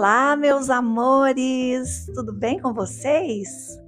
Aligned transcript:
Olá, 0.00 0.34
meus 0.34 0.70
amores! 0.70 2.06
Tudo 2.14 2.32
bem 2.32 2.58
com 2.58 2.72
vocês? 2.72 3.78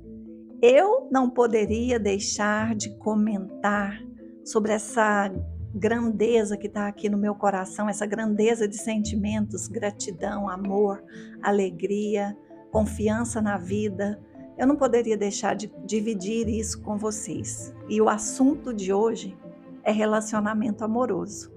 Eu 0.61 1.09
não 1.11 1.31
poderia 1.31 1.99
deixar 1.99 2.75
de 2.75 2.91
comentar 2.99 3.99
sobre 4.45 4.73
essa 4.73 5.33
grandeza 5.75 6.55
que 6.55 6.67
está 6.67 6.87
aqui 6.87 7.09
no 7.09 7.17
meu 7.17 7.35
coração, 7.35 7.89
essa 7.89 8.05
grandeza 8.05 8.69
de 8.69 8.77
sentimentos, 8.77 9.69
gratidão, 9.69 10.51
amor, 10.51 11.03
alegria, 11.41 12.37
confiança 12.71 13.41
na 13.41 13.57
vida. 13.57 14.21
Eu 14.59 14.67
não 14.67 14.77
poderia 14.77 15.17
deixar 15.17 15.57
de 15.57 15.73
dividir 15.87 16.47
isso 16.47 16.83
com 16.83 16.99
vocês. 16.99 17.75
E 17.89 18.03
o 18.03 18.11
assunto 18.11 18.75
de 18.75 18.93
hoje 18.93 19.35
é 19.83 19.91
relacionamento 19.91 20.85
amoroso. 20.85 21.51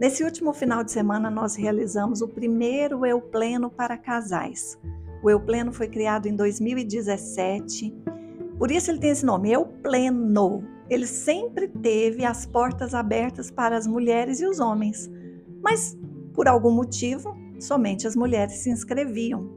Nesse 0.00 0.22
último 0.22 0.52
final 0.52 0.84
de 0.84 0.92
semana, 0.92 1.28
nós 1.28 1.56
realizamos 1.56 2.22
o 2.22 2.28
primeiro 2.28 3.04
Eu 3.04 3.20
Pleno 3.20 3.68
para 3.68 3.98
casais. 3.98 4.78
O 5.24 5.28
Eu 5.28 5.40
Pleno 5.40 5.72
foi 5.72 5.88
criado 5.88 6.26
em 6.26 6.36
2017, 6.36 7.92
por 8.56 8.70
isso 8.70 8.92
ele 8.92 9.00
tem 9.00 9.10
esse 9.10 9.26
nome, 9.26 9.50
Eu 9.50 9.66
Pleno. 9.66 10.62
Ele 10.88 11.04
sempre 11.04 11.66
teve 11.66 12.24
as 12.24 12.46
portas 12.46 12.94
abertas 12.94 13.50
para 13.50 13.76
as 13.76 13.88
mulheres 13.88 14.40
e 14.40 14.46
os 14.46 14.60
homens, 14.60 15.10
mas 15.60 15.98
por 16.32 16.46
algum 16.46 16.70
motivo, 16.70 17.36
somente 17.58 18.06
as 18.06 18.14
mulheres 18.14 18.54
se 18.58 18.70
inscreviam. 18.70 19.50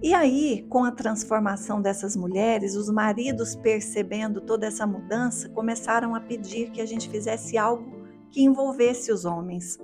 E 0.00 0.14
aí, 0.14 0.64
com 0.68 0.84
a 0.84 0.92
transformação 0.92 1.82
dessas 1.82 2.14
mulheres, 2.16 2.76
os 2.76 2.88
maridos 2.88 3.56
percebendo 3.56 4.40
toda 4.40 4.66
essa 4.66 4.86
mudança, 4.86 5.48
começaram 5.48 6.14
a 6.14 6.20
pedir 6.20 6.70
que 6.70 6.80
a 6.80 6.86
gente 6.86 7.10
fizesse 7.10 7.58
algo 7.58 7.99
que 8.30 8.42
envolvesse 8.42 9.12
os 9.12 9.24
homens. 9.24 9.78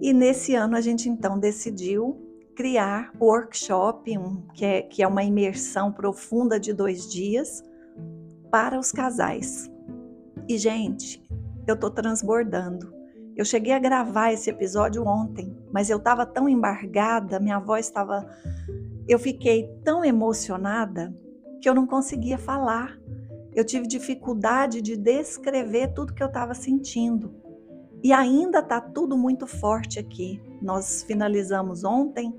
E 0.00 0.12
nesse 0.12 0.54
ano 0.54 0.76
a 0.76 0.80
gente 0.80 1.08
então 1.08 1.38
decidiu 1.38 2.24
criar 2.54 3.12
o 3.20 3.26
workshop, 3.26 4.18
um, 4.18 4.42
que, 4.52 4.64
é, 4.64 4.82
que 4.82 5.02
é 5.02 5.06
uma 5.06 5.22
imersão 5.22 5.92
profunda 5.92 6.58
de 6.58 6.72
dois 6.72 7.08
dias 7.08 7.62
para 8.50 8.78
os 8.78 8.90
casais. 8.90 9.70
E, 10.48 10.58
gente, 10.58 11.24
eu 11.66 11.76
tô 11.76 11.90
transbordando. 11.90 12.92
Eu 13.36 13.44
cheguei 13.44 13.72
a 13.72 13.78
gravar 13.78 14.32
esse 14.32 14.50
episódio 14.50 15.06
ontem, 15.06 15.56
mas 15.72 15.88
eu 15.90 15.98
estava 15.98 16.26
tão 16.26 16.48
embargada, 16.48 17.38
minha 17.38 17.60
voz 17.60 17.86
estava. 17.86 18.26
Eu 19.06 19.18
fiquei 19.18 19.68
tão 19.84 20.04
emocionada 20.04 21.14
que 21.62 21.68
eu 21.68 21.74
não 21.74 21.86
conseguia 21.86 22.38
falar 22.38 22.97
eu 23.58 23.64
tive 23.64 23.88
dificuldade 23.88 24.80
de 24.80 24.96
descrever 24.96 25.92
tudo 25.92 26.14
que 26.14 26.22
eu 26.22 26.28
estava 26.28 26.54
sentindo. 26.54 27.34
E 28.04 28.12
ainda 28.12 28.60
está 28.60 28.80
tudo 28.80 29.18
muito 29.18 29.48
forte 29.48 29.98
aqui. 29.98 30.40
Nós 30.62 31.02
finalizamos 31.02 31.82
ontem, 31.82 32.32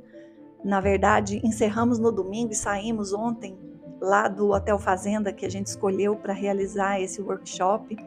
na 0.63 0.79
verdade, 0.79 1.41
encerramos 1.43 1.99
no 1.99 2.09
domingo 2.09 2.53
e 2.53 2.55
saímos 2.55 3.11
ontem 3.11 3.59
lá 3.99 4.29
do 4.29 4.51
Hotel 4.51 4.79
Fazenda 4.79 5.33
que 5.33 5.45
a 5.45 5.49
gente 5.49 5.67
escolheu 5.67 6.15
para 6.15 6.31
realizar 6.31 7.01
esse 7.01 7.21
workshop. 7.21 7.97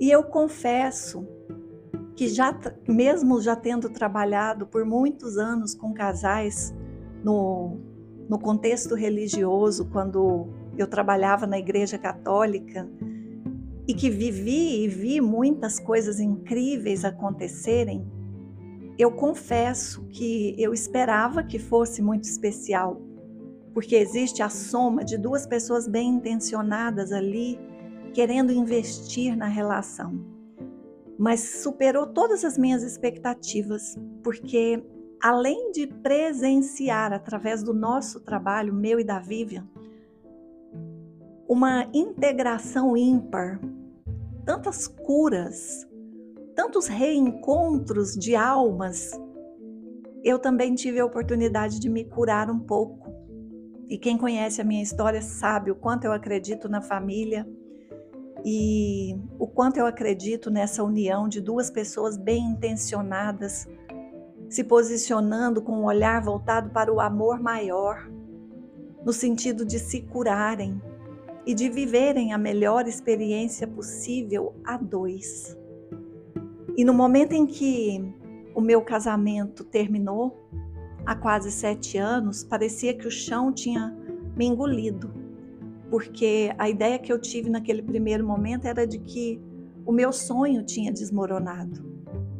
E 0.00 0.10
eu 0.10 0.24
confesso 0.24 1.28
que 2.16 2.26
já 2.26 2.58
mesmo 2.88 3.38
já 3.38 3.54
tendo 3.54 3.90
trabalhado 3.90 4.66
por 4.66 4.86
muitos 4.86 5.36
anos 5.36 5.74
com 5.74 5.92
casais 5.92 6.74
no, 7.22 7.76
no 8.30 8.38
contexto 8.38 8.94
religioso, 8.94 9.90
quando 9.92 10.61
eu 10.76 10.86
trabalhava 10.86 11.46
na 11.46 11.58
Igreja 11.58 11.98
Católica 11.98 12.88
e 13.86 13.94
que 13.94 14.08
vivi 14.08 14.84
e 14.84 14.88
vi 14.88 15.20
muitas 15.20 15.78
coisas 15.78 16.20
incríveis 16.20 17.04
acontecerem, 17.04 18.06
eu 18.98 19.10
confesso 19.10 20.04
que 20.08 20.54
eu 20.58 20.72
esperava 20.72 21.42
que 21.42 21.58
fosse 21.58 22.00
muito 22.00 22.24
especial, 22.24 23.00
porque 23.74 23.96
existe 23.96 24.42
a 24.42 24.48
soma 24.48 25.04
de 25.04 25.16
duas 25.16 25.46
pessoas 25.46 25.88
bem 25.88 26.10
intencionadas 26.10 27.10
ali, 27.10 27.58
querendo 28.12 28.52
investir 28.52 29.36
na 29.36 29.46
relação. 29.46 30.24
Mas 31.18 31.62
superou 31.62 32.06
todas 32.06 32.44
as 32.44 32.58
minhas 32.58 32.82
expectativas, 32.82 33.96
porque 34.22 34.82
além 35.20 35.70
de 35.72 35.86
presenciar 35.86 37.12
através 37.12 37.62
do 37.62 37.72
nosso 37.72 38.20
trabalho, 38.20 38.74
meu 38.74 39.00
e 39.00 39.04
da 39.04 39.18
Vivian, 39.18 39.66
uma 41.52 41.86
integração 41.92 42.96
ímpar, 42.96 43.60
tantas 44.42 44.86
curas, 44.86 45.86
tantos 46.56 46.86
reencontros 46.86 48.14
de 48.14 48.34
almas. 48.34 49.10
Eu 50.24 50.38
também 50.38 50.74
tive 50.74 50.98
a 50.98 51.04
oportunidade 51.04 51.78
de 51.78 51.90
me 51.90 52.06
curar 52.06 52.50
um 52.50 52.58
pouco. 52.58 53.12
E 53.86 53.98
quem 53.98 54.16
conhece 54.16 54.62
a 54.62 54.64
minha 54.64 54.82
história 54.82 55.20
sabe 55.20 55.70
o 55.70 55.74
quanto 55.74 56.04
eu 56.06 56.12
acredito 56.14 56.70
na 56.70 56.80
família 56.80 57.46
e 58.42 59.14
o 59.38 59.46
quanto 59.46 59.76
eu 59.76 59.84
acredito 59.84 60.50
nessa 60.50 60.82
união 60.82 61.28
de 61.28 61.42
duas 61.42 61.68
pessoas 61.68 62.16
bem 62.16 62.46
intencionadas, 62.46 63.68
se 64.48 64.64
posicionando 64.64 65.60
com 65.60 65.80
um 65.80 65.84
olhar 65.84 66.22
voltado 66.22 66.70
para 66.70 66.90
o 66.90 66.98
amor 66.98 67.38
maior, 67.38 68.10
no 69.04 69.12
sentido 69.12 69.66
de 69.66 69.78
se 69.78 70.00
curarem, 70.00 70.80
e 71.46 71.54
de 71.54 71.68
viverem 71.68 72.32
a 72.32 72.38
melhor 72.38 72.86
experiência 72.86 73.66
possível 73.66 74.54
a 74.64 74.76
dois. 74.76 75.56
E 76.76 76.84
no 76.84 76.94
momento 76.94 77.32
em 77.32 77.46
que 77.46 78.02
o 78.54 78.60
meu 78.60 78.82
casamento 78.82 79.64
terminou, 79.64 80.48
há 81.04 81.14
quase 81.14 81.50
sete 81.50 81.98
anos, 81.98 82.44
parecia 82.44 82.94
que 82.94 83.06
o 83.06 83.10
chão 83.10 83.52
tinha 83.52 83.96
me 84.36 84.46
engolido, 84.46 85.12
porque 85.90 86.54
a 86.58 86.70
ideia 86.70 86.98
que 86.98 87.12
eu 87.12 87.20
tive 87.20 87.50
naquele 87.50 87.82
primeiro 87.82 88.26
momento 88.26 88.66
era 88.66 88.86
de 88.86 88.98
que 88.98 89.40
o 89.84 89.92
meu 89.92 90.12
sonho 90.12 90.64
tinha 90.64 90.92
desmoronado. 90.92 91.84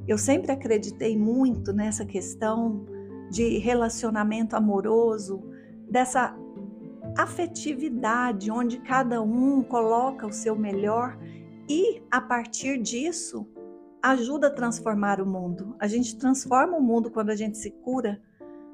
Eu 0.07 0.17
sempre 0.17 0.53
acreditei 0.53 1.17
muito 1.17 1.73
nessa 1.73 2.05
questão 2.05 2.87
de 3.31 3.59
relacionamento 3.59 4.57
amoroso, 4.57 5.43
dessa 5.89 6.37
afetividade, 7.17 8.51
onde 8.51 8.79
cada 8.79 9.21
um 9.23 9.63
coloca 9.63 10.27
o 10.27 10.33
seu 10.33 10.57
melhor 10.57 11.19
e, 11.69 12.03
a 12.11 12.21
partir 12.21 12.79
disso, 12.79 13.47
ajuda 14.03 14.49
a 14.49 14.51
transformar 14.51 15.21
o 15.21 15.27
mundo. 15.27 15.77
A 15.79 15.87
gente 15.87 16.17
transforma 16.17 16.77
o 16.77 16.83
mundo 16.83 17.11
quando 17.11 17.31
a 17.31 17.37
gente 17.37 17.57
se 17.59 17.71
cura. 17.71 18.21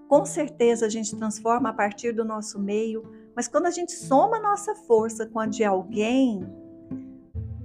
Com 0.08 0.24
certeza 0.24 0.86
a 0.86 0.88
gente 0.88 1.14
transforma 1.16 1.68
a 1.68 1.72
partir 1.72 2.12
do 2.12 2.24
nosso 2.24 2.58
meio, 2.58 3.04
mas 3.36 3.46
quando 3.46 3.66
a 3.66 3.70
gente 3.70 3.92
soma 3.92 4.38
a 4.38 4.40
nossa 4.40 4.74
força 4.74 5.26
com 5.26 5.38
a 5.38 5.46
de 5.46 5.62
alguém, 5.64 6.46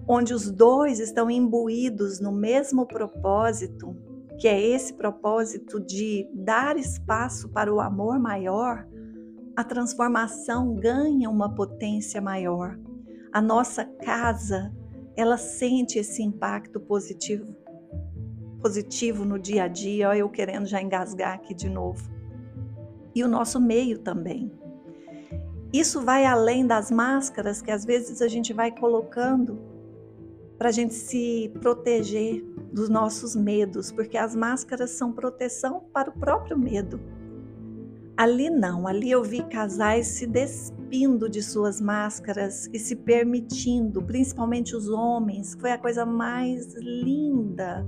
onde 0.06 0.34
os 0.34 0.52
dois 0.52 1.00
estão 1.00 1.32
imbuídos 1.32 2.20
no 2.20 2.32
mesmo 2.32 2.86
propósito, 2.86 3.96
que 4.38 4.48
é 4.48 4.60
esse 4.60 4.94
propósito 4.94 5.80
de 5.80 6.30
dar 6.34 6.76
espaço 6.76 7.48
para 7.50 7.74
o 7.74 7.80
amor 7.80 8.20
maior, 8.20 8.86
a 9.56 9.64
transformação 9.64 10.76
ganha 10.76 11.30
uma 11.30 11.54
potência 11.54 12.22
maior. 12.22 12.80
A 13.32 13.42
nossa 13.42 13.86
casa, 13.86 14.74
ela 15.16 15.38
sente 15.38 16.00
esse 16.00 16.24
impacto 16.24 16.80
positivo, 16.80 17.56
positivo 18.62 19.26
no 19.26 19.38
dia 19.38 19.64
a 19.64 19.68
dia. 19.68 20.10
Olha, 20.10 20.20
eu 20.20 20.30
querendo 20.30 20.66
já 20.66 20.82
engasgar 20.82 21.34
aqui 21.34 21.54
de 21.54 21.70
novo. 21.70 22.12
E 23.14 23.24
o 23.24 23.28
nosso 23.28 23.62
meio 23.62 24.00
também. 24.00 24.52
Isso 25.72 26.02
vai 26.02 26.26
além 26.26 26.66
das 26.66 26.90
máscaras 26.90 27.62
que 27.62 27.72
às 27.72 27.86
vezes 27.86 28.22
a 28.22 28.28
gente 28.28 28.54
vai 28.54 28.72
colocando 28.72 29.60
para 30.58 30.70
a 30.70 30.72
gente 30.72 30.94
se 30.94 31.52
proteger 31.62 32.44
dos 32.72 32.90
nossos 32.90 33.36
medos, 33.36 33.92
porque 33.92 34.18
as 34.18 34.36
máscaras 34.36 34.92
são 34.92 35.12
proteção 35.12 35.84
para 35.92 36.10
o 36.10 36.14
próprio 36.14 36.58
medo. 36.58 37.00
Ali 38.16 38.50
não, 38.50 38.88
ali 38.88 39.10
eu 39.10 39.24
vi 39.24 39.42
casais 39.44 40.08
se 40.08 40.28
despindo 40.28 41.28
de 41.28 41.42
suas 41.42 41.82
máscaras 41.82 42.70
e 42.72 42.78
se 42.78 42.96
permitindo, 42.96 44.04
principalmente 44.04 44.76
os 44.76 44.88
homens. 44.88 45.58
Foi 45.60 45.72
a 45.72 45.78
coisa 45.80 46.06
mais 46.06 46.76
linda 46.76 47.88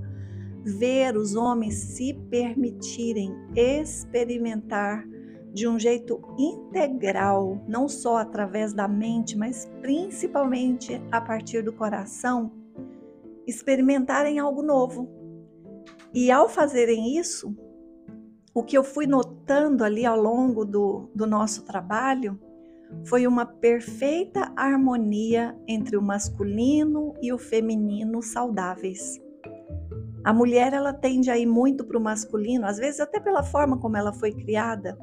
ver 0.63 1.16
os 1.16 1.36
homens 1.36 1.75
se 1.75 2.12
permitirem 2.31 3.36
experimentar 3.56 5.07
de 5.54 5.68
um 5.68 5.77
jeito 5.77 6.19
integral, 6.38 7.63
não 7.68 7.88
só 7.88 8.18
através 8.18 8.74
da 8.74 8.88
mente, 8.88 9.38
mas 9.38 9.71
principalmente 9.80 11.00
a 11.12 11.21
partir 11.21 11.62
do 11.62 11.71
coração, 11.71 12.51
experimentarem 13.45 14.39
algo 14.39 14.63
novo. 14.63 15.07
E 16.12 16.31
ao 16.31 16.50
fazerem 16.50 17.16
isso, 17.16 17.56
o 18.56 18.63
que 18.63 18.78
eu 18.78 18.86
fui 18.86 19.06
notando 19.06 19.84
ali 19.84 20.06
ao 20.06 20.18
longo 20.18 20.63
do, 20.63 21.10
do 21.13 21.28
nosso 21.28 21.66
trabalho 21.66 22.40
foi 23.04 23.28
uma 23.28 23.46
perfeita 23.46 24.54
harmonia 24.56 25.54
entre 25.68 25.98
o 25.98 26.02
masculino 26.02 27.13
e 27.22 27.34
o 27.34 27.38
feminino 27.38 28.22
saudáveis. 28.22 29.19
A 30.24 30.34
mulher 30.34 30.72
ela 30.72 30.94
tende 30.94 31.30
a 31.30 31.38
ir 31.38 31.46
muito 31.46 31.84
para 31.84 31.98
o 31.98 32.02
masculino, 32.02 32.66
às 32.66 32.78
vezes 32.78 33.02
até 33.02 33.19
pela 33.19 33.44
forma 33.44 33.78
como 33.78 33.98
ela 33.98 34.13
foi 34.13 34.31
criada. 34.31 34.98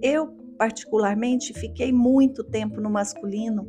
Eu 0.00 0.28
particularmente 0.56 1.52
fiquei 1.52 1.92
muito 1.92 2.44
tempo 2.44 2.80
no 2.80 2.88
masculino 2.88 3.66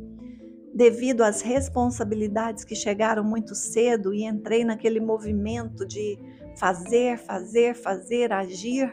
devido 0.72 1.22
às 1.22 1.42
responsabilidades 1.42 2.64
que 2.64 2.76
chegaram 2.76 3.24
muito 3.24 3.52
cedo 3.54 4.14
e 4.14 4.24
entrei 4.24 4.64
naquele 4.64 5.00
movimento 5.00 5.84
de 5.84 6.18
fazer, 6.56 7.18
fazer, 7.18 7.74
fazer, 7.74 8.32
agir. 8.32 8.92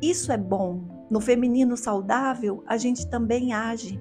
Isso 0.00 0.30
é 0.30 0.36
bom. 0.36 1.06
No 1.10 1.20
feminino 1.20 1.76
saudável, 1.76 2.62
a 2.66 2.76
gente 2.76 3.08
também 3.08 3.52
age, 3.52 3.98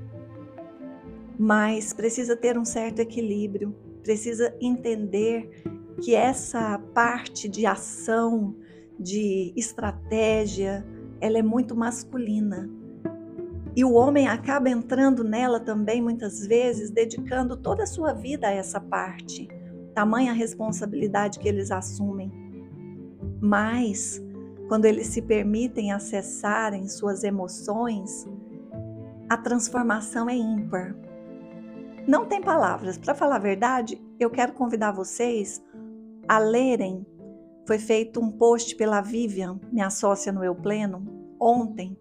mas 1.39 1.93
precisa 1.93 2.35
ter 2.35 2.57
um 2.57 2.65
certo 2.65 2.99
equilíbrio, 2.99 3.75
precisa 4.03 4.53
entender 4.59 5.49
que 6.01 6.13
essa 6.13 6.77
parte 6.93 7.47
de 7.47 7.65
ação, 7.65 8.55
de 8.99 9.53
estratégia, 9.55 10.85
ela 11.21 11.37
é 11.37 11.43
muito 11.43 11.75
masculina. 11.75 12.69
E 13.75 13.85
o 13.85 13.93
homem 13.93 14.27
acaba 14.27 14.69
entrando 14.69 15.23
nela 15.23 15.59
também 15.59 16.01
muitas 16.01 16.45
vezes, 16.45 16.89
dedicando 16.89 17.55
toda 17.55 17.83
a 17.83 17.87
sua 17.87 18.11
vida 18.11 18.47
a 18.47 18.51
essa 18.51 18.79
parte. 18.79 19.47
Tamanha 19.93 20.33
responsabilidade 20.33 21.39
que 21.39 21.47
eles 21.47 21.69
assumem. 21.69 22.31
Mas 23.39 24.21
quando 24.67 24.85
eles 24.85 25.07
se 25.07 25.21
permitem 25.21 25.91
acessarem 25.91 26.87
suas 26.87 27.23
emoções, 27.23 28.27
a 29.29 29.37
transformação 29.37 30.29
é 30.29 30.35
ímpar. 30.35 30.95
Não 32.07 32.25
tem 32.25 32.41
palavras. 32.41 32.97
Para 32.97 33.13
falar 33.13 33.35
a 33.35 33.39
verdade, 33.39 34.01
eu 34.19 34.29
quero 34.29 34.53
convidar 34.53 34.91
vocês 34.91 35.61
a 36.27 36.39
lerem. 36.39 37.05
Foi 37.65 37.77
feito 37.77 38.21
um 38.21 38.31
post 38.31 38.75
pela 38.75 39.01
Vivian, 39.01 39.59
minha 39.71 39.89
sócia 39.89 40.31
no 40.31 40.43
Eu 40.43 40.55
Pleno, 40.55 41.05
ontem. 41.39 41.97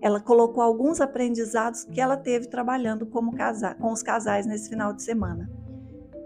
Ela 0.00 0.20
colocou 0.20 0.62
alguns 0.62 1.00
aprendizados 1.00 1.84
que 1.84 2.00
ela 2.00 2.16
teve 2.16 2.46
trabalhando 2.46 3.04
como 3.04 3.34
casa, 3.34 3.74
com 3.74 3.92
os 3.92 4.02
casais 4.02 4.46
nesse 4.46 4.68
final 4.68 4.92
de 4.92 5.02
semana. 5.02 5.50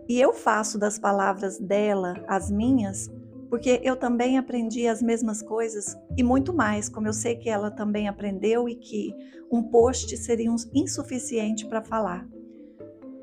E 0.07 0.21
eu 0.21 0.35
faço 0.35 0.79
das 0.79 0.99
palavras 0.99 1.59
dela 1.59 2.23
as 2.29 2.51
minhas, 2.51 3.11
porque 3.55 3.81
eu 3.85 3.95
também 3.95 4.37
aprendi 4.37 4.89
as 4.89 5.01
mesmas 5.01 5.41
coisas 5.41 5.97
e 6.17 6.25
muito 6.25 6.53
mais, 6.53 6.89
como 6.89 7.07
eu 7.07 7.13
sei 7.13 7.37
que 7.37 7.49
ela 7.49 7.71
também 7.71 8.09
aprendeu 8.09 8.69
e 8.69 8.75
que 8.75 9.15
um 9.49 9.63
post 9.63 10.17
seria 10.17 10.51
insuficiente 10.75 11.65
para 11.65 11.81
falar. 11.81 12.27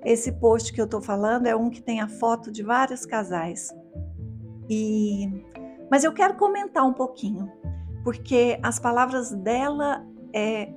Esse 0.06 0.32
post 0.32 0.72
que 0.72 0.80
eu 0.80 0.86
estou 0.86 1.02
falando 1.02 1.48
é 1.48 1.54
um 1.54 1.70
que 1.70 1.82
tem 1.82 2.00
a 2.00 2.08
foto 2.08 2.50
de 2.50 2.64
vários 2.64 3.06
casais. 3.06 3.76
E 4.70 5.30
mas 5.92 6.06
eu 6.06 6.14
quero 6.14 6.36
comentar 6.36 6.88
um 6.88 6.94
pouquinho, 6.94 7.52
porque 8.02 8.58
as 8.64 8.80
palavras 8.80 9.32
dela 9.32 10.02
é, 10.34 10.72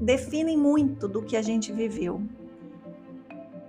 definem 0.00 0.56
muito 0.56 1.06
do 1.06 1.22
que 1.22 1.36
a 1.36 1.42
gente 1.42 1.72
viveu. 1.72 2.20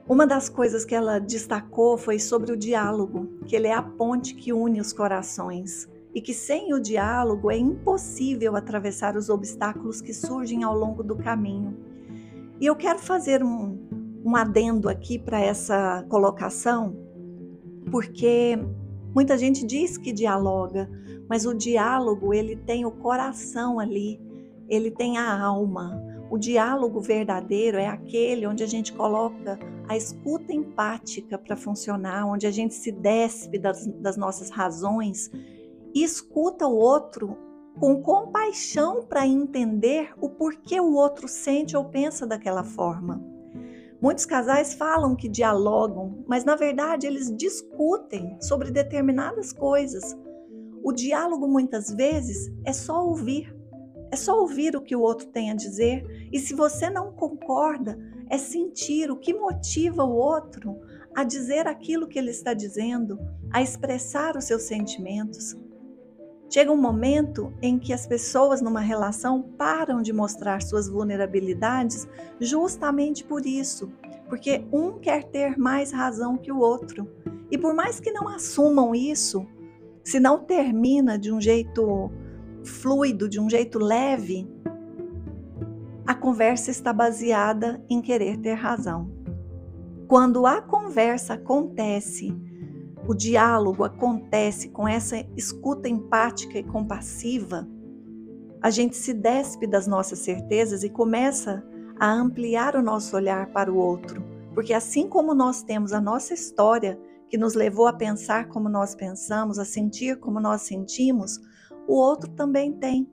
Uma 0.07 0.27
das 0.27 0.49
coisas 0.49 0.83
que 0.83 0.93
ela 0.93 1.19
destacou 1.19 1.97
foi 1.97 2.19
sobre 2.19 2.51
o 2.51 2.57
diálogo, 2.57 3.29
que 3.45 3.55
ele 3.55 3.67
é 3.67 3.73
a 3.73 3.81
ponte 3.81 4.35
que 4.35 4.51
une 4.51 4.81
os 4.81 4.91
corações 4.91 5.89
e 6.13 6.21
que 6.21 6.33
sem 6.33 6.73
o 6.73 6.79
diálogo 6.79 7.49
é 7.49 7.57
impossível 7.57 8.55
atravessar 8.55 9.15
os 9.15 9.29
obstáculos 9.29 10.01
que 10.01 10.13
surgem 10.13 10.63
ao 10.63 10.77
longo 10.77 11.03
do 11.03 11.15
caminho. 11.15 11.77
E 12.59 12.65
eu 12.65 12.75
quero 12.75 12.99
fazer 12.99 13.43
um, 13.43 13.79
um 14.23 14.35
adendo 14.35 14.89
aqui 14.89 15.17
para 15.17 15.39
essa 15.39 16.05
colocação, 16.09 16.95
porque 17.89 18.59
Muita 19.13 19.37
gente 19.37 19.63
diz 19.63 19.95
que 19.95 20.11
dialoga, 20.11 20.89
mas 21.29 21.45
o 21.45 21.53
diálogo 21.53 22.33
ele 22.33 22.55
tem 22.55 22.83
o 22.83 22.91
coração 22.91 23.79
ali, 23.79 24.19
ele 24.67 24.89
tem 24.89 25.19
a 25.19 25.39
alma. 25.39 26.01
O 26.33 26.37
diálogo 26.39 26.99
verdadeiro 26.99 27.77
é 27.77 27.85
aquele 27.85 28.47
onde 28.47 28.63
a 28.63 28.65
gente 28.65 28.91
coloca 28.91 29.59
a 29.87 29.95
escuta 29.95 30.51
empática 30.51 31.37
para 31.37 31.55
funcionar, 31.55 32.25
onde 32.25 32.47
a 32.47 32.51
gente 32.51 32.73
se 32.73 32.91
despe 32.91 33.59
das, 33.59 33.85
das 33.85 34.17
nossas 34.17 34.49
razões 34.49 35.29
e 35.93 36.03
escuta 36.03 36.67
o 36.67 36.75
outro 36.75 37.37
com 37.79 38.01
compaixão 38.01 39.05
para 39.05 39.27
entender 39.27 40.11
o 40.19 40.27
porquê 40.27 40.79
o 40.79 40.95
outro 40.95 41.27
sente 41.27 41.77
ou 41.77 41.85
pensa 41.85 42.25
daquela 42.25 42.63
forma. 42.63 43.23
Muitos 44.01 44.25
casais 44.25 44.73
falam 44.73 45.15
que 45.15 45.29
dialogam, 45.29 46.25
mas 46.27 46.43
na 46.43 46.55
verdade 46.55 47.05
eles 47.05 47.31
discutem 47.37 48.41
sobre 48.41 48.71
determinadas 48.71 49.53
coisas. 49.53 50.17
O 50.83 50.91
diálogo 50.91 51.47
muitas 51.47 51.91
vezes 51.93 52.51
é 52.65 52.73
só 52.73 53.05
ouvir. 53.05 53.55
É 54.13 54.15
só 54.15 54.39
ouvir 54.39 54.75
o 54.75 54.81
que 54.81 54.95
o 54.95 55.01
outro 55.01 55.25
tem 55.25 55.49
a 55.49 55.55
dizer, 55.55 56.29
e 56.31 56.37
se 56.39 56.53
você 56.53 56.87
não 56.87 57.11
concorda, 57.11 57.97
é 58.29 58.37
sentir 58.37 59.09
o 59.09 59.17
que 59.17 59.33
motiva 59.33 60.03
o 60.03 60.13
outro 60.13 60.79
a 61.15 61.23
dizer 61.23 61.65
aquilo 61.65 62.07
que 62.07 62.19
ele 62.19 62.29
está 62.29 62.53
dizendo, 62.53 63.17
a 63.51 63.59
expressar 63.59 64.37
os 64.37 64.43
seus 64.43 64.61
sentimentos. 64.61 65.57
Chega 66.47 66.71
um 66.71 66.79
momento 66.79 67.51
em 67.59 67.79
que 67.79 67.91
as 67.91 68.05
pessoas 68.05 68.61
numa 68.61 68.81
relação 68.81 69.41
param 69.41 69.99
de 69.99 70.13
mostrar 70.13 70.61
suas 70.61 70.87
vulnerabilidades 70.87 72.07
justamente 72.39 73.23
por 73.23 73.47
isso, 73.47 73.91
porque 74.29 74.63
um 74.71 74.99
quer 74.99 75.23
ter 75.23 75.57
mais 75.57 75.91
razão 75.91 76.37
que 76.37 76.51
o 76.51 76.59
outro. 76.59 77.11
E 77.49 77.57
por 77.57 77.73
mais 77.73 77.99
que 77.99 78.11
não 78.11 78.27
assumam 78.27 78.93
isso, 78.93 79.43
se 80.03 80.19
não 80.19 80.37
termina 80.37 81.17
de 81.17 81.31
um 81.31 81.41
jeito 81.41 82.11
fluido, 82.63 83.27
de 83.29 83.39
um 83.39 83.49
jeito 83.49 83.79
leve, 83.79 84.49
a 86.05 86.13
conversa 86.13 86.71
está 86.71 86.91
baseada 86.91 87.83
em 87.89 88.01
querer 88.01 88.37
ter 88.37 88.53
razão. 88.53 89.11
Quando 90.07 90.45
a 90.45 90.61
conversa 90.61 91.35
acontece 91.35 92.35
o 93.05 93.13
diálogo 93.13 93.83
acontece 93.83 94.69
com 94.69 94.87
essa 94.87 95.17
escuta 95.35 95.89
empática 95.89 96.57
e 96.57 96.63
compassiva, 96.63 97.67
a 98.61 98.69
gente 98.69 98.95
se 98.95 99.13
despe 99.13 99.67
das 99.67 99.87
nossas 99.87 100.19
certezas 100.19 100.83
e 100.83 100.89
começa 100.89 101.63
a 101.99 102.09
ampliar 102.09 102.77
o 102.77 102.81
nosso 102.81 103.15
olhar 103.15 103.51
para 103.51 103.71
o 103.71 103.75
outro. 103.75 104.23
Porque 104.53 104.73
assim 104.73 105.09
como 105.09 105.33
nós 105.33 105.63
temos 105.63 105.91
a 105.91 105.99
nossa 105.99 106.33
história 106.33 106.97
que 107.29 107.37
nos 107.37 107.55
levou 107.55 107.87
a 107.87 107.93
pensar 107.93 108.47
como 108.47 108.69
nós 108.69 108.95
pensamos, 108.95 109.59
a 109.59 109.65
sentir 109.65 110.17
como 110.19 110.39
nós 110.39 110.61
sentimos, 110.61 111.41
o 111.87 111.95
outro 111.95 112.29
também 112.31 112.71
tem. 112.73 113.09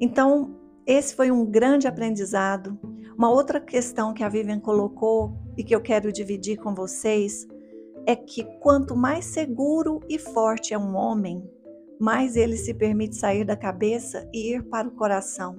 Então, 0.00 0.56
esse 0.86 1.14
foi 1.14 1.30
um 1.30 1.44
grande 1.46 1.86
aprendizado. 1.86 2.78
Uma 3.16 3.30
outra 3.30 3.60
questão 3.60 4.12
que 4.12 4.22
a 4.22 4.28
Vivian 4.28 4.60
colocou 4.60 5.32
e 5.56 5.64
que 5.64 5.74
eu 5.74 5.80
quero 5.80 6.12
dividir 6.12 6.58
com 6.58 6.74
vocês 6.74 7.46
é 8.06 8.14
que 8.14 8.44
quanto 8.60 8.96
mais 8.96 9.24
seguro 9.24 10.00
e 10.08 10.18
forte 10.18 10.74
é 10.74 10.78
um 10.78 10.94
homem, 10.94 11.42
mais 11.98 12.36
ele 12.36 12.56
se 12.56 12.74
permite 12.74 13.16
sair 13.16 13.44
da 13.44 13.56
cabeça 13.56 14.28
e 14.32 14.54
ir 14.54 14.64
para 14.64 14.88
o 14.88 14.90
coração. 14.90 15.56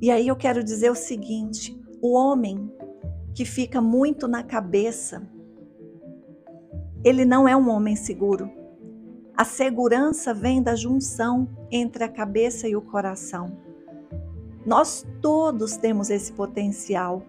E 0.00 0.10
aí 0.10 0.28
eu 0.28 0.36
quero 0.36 0.62
dizer 0.62 0.90
o 0.90 0.94
seguinte: 0.94 1.76
o 2.00 2.12
homem 2.12 2.70
que 3.34 3.44
fica 3.44 3.80
muito 3.80 4.28
na 4.28 4.44
cabeça, 4.44 5.28
ele 7.02 7.24
não 7.24 7.48
é 7.48 7.56
um 7.56 7.68
homem 7.68 7.96
seguro. 7.96 8.50
A 9.36 9.44
segurança 9.44 10.32
vem 10.32 10.62
da 10.62 10.76
junção 10.76 11.48
entre 11.68 12.04
a 12.04 12.08
cabeça 12.08 12.68
e 12.68 12.76
o 12.76 12.80
coração. 12.80 13.58
Nós 14.64 15.04
todos 15.20 15.76
temos 15.76 16.08
esse 16.08 16.32
potencial 16.32 17.20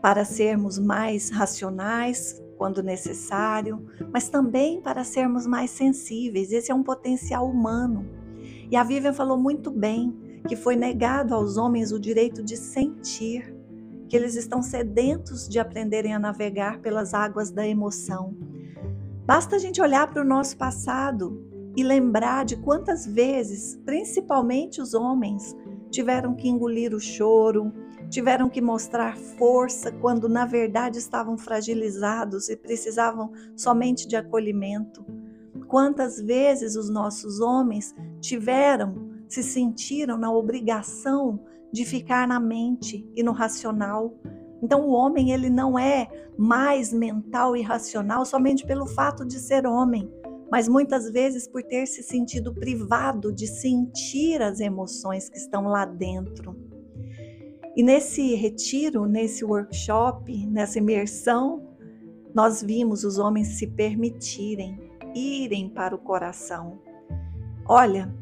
para 0.00 0.24
sermos 0.24 0.78
mais 0.78 1.28
racionais, 1.28 2.42
quando 2.56 2.82
necessário, 2.82 3.86
mas 4.10 4.30
também 4.30 4.80
para 4.80 5.04
sermos 5.04 5.46
mais 5.46 5.70
sensíveis. 5.70 6.50
Esse 6.50 6.72
é 6.72 6.74
um 6.74 6.82
potencial 6.82 7.46
humano. 7.46 8.06
E 8.70 8.74
a 8.74 8.82
Vivian 8.82 9.12
falou 9.12 9.36
muito 9.36 9.70
bem 9.70 10.40
que 10.48 10.56
foi 10.56 10.76
negado 10.76 11.34
aos 11.34 11.58
homens 11.58 11.92
o 11.92 12.00
direito 12.00 12.42
de 12.42 12.56
sentir, 12.56 13.54
que 14.08 14.16
eles 14.16 14.34
estão 14.34 14.62
sedentos 14.62 15.46
de 15.46 15.58
aprenderem 15.58 16.14
a 16.14 16.18
navegar 16.18 16.80
pelas 16.80 17.12
águas 17.12 17.50
da 17.50 17.68
emoção. 17.68 18.34
Basta 19.26 19.56
a 19.56 19.58
gente 19.58 19.80
olhar 19.82 20.10
para 20.10 20.22
o 20.22 20.26
nosso 20.26 20.56
passado 20.56 21.49
e 21.76 21.82
lembrar 21.82 22.44
de 22.44 22.56
quantas 22.56 23.06
vezes, 23.06 23.80
principalmente 23.84 24.80
os 24.80 24.94
homens, 24.94 25.56
tiveram 25.90 26.34
que 26.34 26.48
engolir 26.48 26.94
o 26.94 27.00
choro, 27.00 27.72
tiveram 28.08 28.48
que 28.48 28.60
mostrar 28.60 29.16
força 29.16 29.92
quando 29.92 30.28
na 30.28 30.44
verdade 30.44 30.98
estavam 30.98 31.38
fragilizados 31.38 32.48
e 32.48 32.56
precisavam 32.56 33.32
somente 33.56 34.06
de 34.06 34.16
acolhimento. 34.16 35.04
Quantas 35.68 36.20
vezes 36.20 36.74
os 36.74 36.90
nossos 36.90 37.40
homens 37.40 37.94
tiveram, 38.20 39.10
se 39.28 39.42
sentiram 39.42 40.18
na 40.18 40.32
obrigação 40.32 41.38
de 41.72 41.84
ficar 41.84 42.26
na 42.26 42.40
mente 42.40 43.08
e 43.14 43.22
no 43.22 43.30
racional. 43.30 44.12
Então 44.60 44.82
o 44.82 44.90
homem 44.90 45.30
ele 45.30 45.48
não 45.48 45.78
é 45.78 46.08
mais 46.36 46.92
mental 46.92 47.56
e 47.56 47.62
racional 47.62 48.24
somente 48.24 48.66
pelo 48.66 48.86
fato 48.86 49.24
de 49.24 49.38
ser 49.38 49.66
homem, 49.66 50.10
mas 50.50 50.68
muitas 50.68 51.10
vezes 51.10 51.46
por 51.46 51.62
ter 51.62 51.86
se 51.86 52.02
sentido 52.02 52.52
privado 52.52 53.32
de 53.32 53.46
sentir 53.46 54.42
as 54.42 54.60
emoções 54.60 55.28
que 55.28 55.38
estão 55.38 55.64
lá 55.64 55.84
dentro. 55.84 56.56
E 57.76 57.82
nesse 57.82 58.34
retiro, 58.34 59.06
nesse 59.06 59.44
workshop, 59.44 60.46
nessa 60.46 60.78
imersão, 60.78 61.68
nós 62.34 62.62
vimos 62.62 63.04
os 63.04 63.18
homens 63.18 63.58
se 63.58 63.66
permitirem 63.66 64.90
irem 65.14 65.68
para 65.68 65.94
o 65.94 65.98
coração. 65.98 66.78
Olha, 67.66 68.12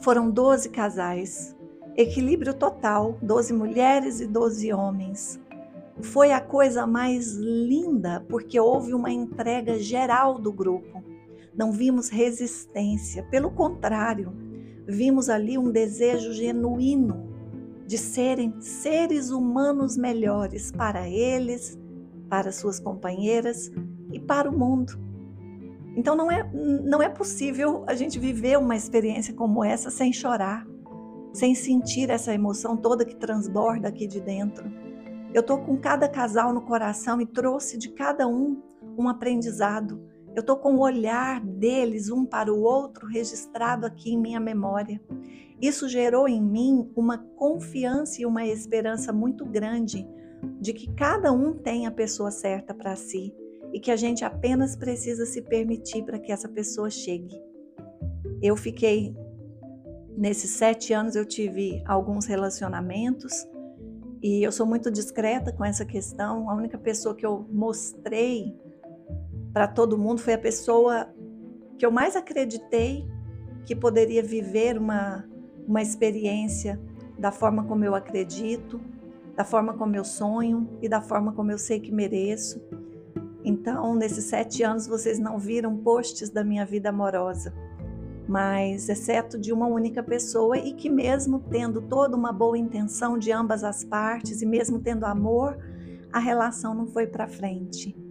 foram 0.00 0.30
12 0.30 0.70
casais, 0.70 1.56
equilíbrio 1.96 2.54
total, 2.54 3.18
12 3.22 3.52
mulheres 3.52 4.20
e 4.20 4.26
12 4.26 4.72
homens. 4.72 5.40
Foi 6.00 6.32
a 6.32 6.40
coisa 6.40 6.86
mais 6.86 7.34
linda 7.36 8.24
porque 8.28 8.60
houve 8.60 8.92
uma 8.92 9.10
entrega 9.10 9.78
geral 9.78 10.38
do 10.38 10.52
grupo. 10.52 11.02
Não 11.56 11.72
vimos 11.72 12.08
resistência, 12.08 13.22
pelo 13.24 13.50
contrário, 13.50 14.32
vimos 14.86 15.28
ali 15.28 15.56
um 15.56 15.70
desejo 15.70 16.32
genuíno 16.32 17.34
de 17.86 17.96
serem 17.96 18.60
seres 18.60 19.30
humanos 19.30 19.96
melhores 19.96 20.70
para 20.70 21.08
eles, 21.08 21.78
para 22.28 22.52
suas 22.52 22.80
companheiras 22.80 23.70
e 24.12 24.18
para 24.18 24.50
o 24.50 24.58
mundo. 24.58 24.98
Então 25.96 26.14
não 26.14 26.30
é, 26.30 26.48
não 26.52 27.00
é 27.00 27.08
possível 27.08 27.84
a 27.86 27.94
gente 27.94 28.18
viver 28.18 28.58
uma 28.58 28.76
experiência 28.76 29.32
como 29.32 29.64
essa 29.64 29.90
sem 29.90 30.12
chorar, 30.12 30.66
sem 31.32 31.54
sentir 31.54 32.10
essa 32.10 32.34
emoção 32.34 32.76
toda 32.76 33.04
que 33.04 33.16
transborda 33.16 33.88
aqui 33.88 34.06
de 34.06 34.20
dentro. 34.20 34.70
Eu 35.32 35.40
estou 35.40 35.58
com 35.58 35.76
cada 35.76 36.08
casal 36.08 36.52
no 36.52 36.60
coração 36.60 37.20
e 37.20 37.26
trouxe 37.26 37.78
de 37.78 37.90
cada 37.90 38.26
um 38.26 38.60
um 38.98 39.08
aprendizado. 39.08 40.00
Eu 40.36 40.40
estou 40.40 40.58
com 40.58 40.74
o 40.74 40.80
olhar 40.80 41.42
deles 41.42 42.10
um 42.10 42.26
para 42.26 42.52
o 42.52 42.60
outro 42.60 43.06
registrado 43.06 43.86
aqui 43.86 44.12
em 44.12 44.20
minha 44.20 44.38
memória. 44.38 45.00
Isso 45.62 45.88
gerou 45.88 46.28
em 46.28 46.42
mim 46.42 46.92
uma 46.94 47.16
confiança 47.16 48.20
e 48.20 48.26
uma 48.26 48.46
esperança 48.46 49.14
muito 49.14 49.46
grande 49.46 50.06
de 50.60 50.74
que 50.74 50.92
cada 50.92 51.32
um 51.32 51.54
tem 51.54 51.86
a 51.86 51.90
pessoa 51.90 52.30
certa 52.30 52.74
para 52.74 52.94
si 52.94 53.34
e 53.72 53.80
que 53.80 53.90
a 53.90 53.96
gente 53.96 54.26
apenas 54.26 54.76
precisa 54.76 55.24
se 55.24 55.40
permitir 55.40 56.04
para 56.04 56.18
que 56.18 56.30
essa 56.30 56.50
pessoa 56.50 56.90
chegue. 56.90 57.40
Eu 58.42 58.56
fiquei, 58.56 59.16
nesses 60.18 60.50
sete 60.50 60.92
anos, 60.92 61.16
eu 61.16 61.24
tive 61.24 61.82
alguns 61.86 62.26
relacionamentos 62.26 63.32
e 64.22 64.46
eu 64.46 64.52
sou 64.52 64.66
muito 64.66 64.90
discreta 64.90 65.50
com 65.50 65.64
essa 65.64 65.86
questão. 65.86 66.50
A 66.50 66.54
única 66.54 66.76
pessoa 66.76 67.14
que 67.14 67.24
eu 67.24 67.48
mostrei 67.50 68.54
para 69.56 69.66
todo 69.66 69.96
mundo 69.96 70.20
foi 70.20 70.34
a 70.34 70.38
pessoa 70.38 71.08
que 71.78 71.86
eu 71.86 71.90
mais 71.90 72.14
acreditei 72.14 73.08
que 73.64 73.74
poderia 73.74 74.22
viver 74.22 74.76
uma, 74.76 75.24
uma 75.66 75.80
experiência 75.80 76.78
da 77.18 77.32
forma 77.32 77.64
como 77.64 77.82
eu 77.82 77.94
acredito 77.94 78.78
da 79.34 79.44
forma 79.44 79.72
como 79.72 79.96
eu 79.96 80.04
sonho 80.04 80.68
e 80.82 80.90
da 80.90 81.00
forma 81.00 81.32
como 81.32 81.50
eu 81.50 81.56
sei 81.56 81.80
que 81.80 81.90
mereço. 81.90 82.60
Então, 83.42 83.94
nesses 83.94 84.26
sete 84.26 84.62
anos, 84.62 84.86
vocês 84.86 85.18
não 85.18 85.38
viram 85.38 85.74
posts 85.78 86.28
da 86.28 86.44
minha 86.44 86.66
vida 86.66 86.90
amorosa, 86.90 87.54
mas 88.28 88.90
exceto 88.90 89.38
de 89.38 89.54
uma 89.54 89.66
única 89.66 90.02
pessoa 90.02 90.58
e 90.58 90.74
que, 90.74 90.90
mesmo 90.90 91.40
tendo 91.50 91.80
toda 91.80 92.14
uma 92.14 92.30
boa 92.30 92.58
intenção 92.58 93.16
de 93.16 93.32
ambas 93.32 93.64
as 93.64 93.82
partes 93.82 94.42
e 94.42 94.46
mesmo 94.46 94.80
tendo 94.80 95.06
amor, 95.06 95.56
a 96.12 96.18
relação 96.18 96.74
não 96.74 96.86
foi 96.86 97.06
para 97.06 97.26
frente. 97.26 98.05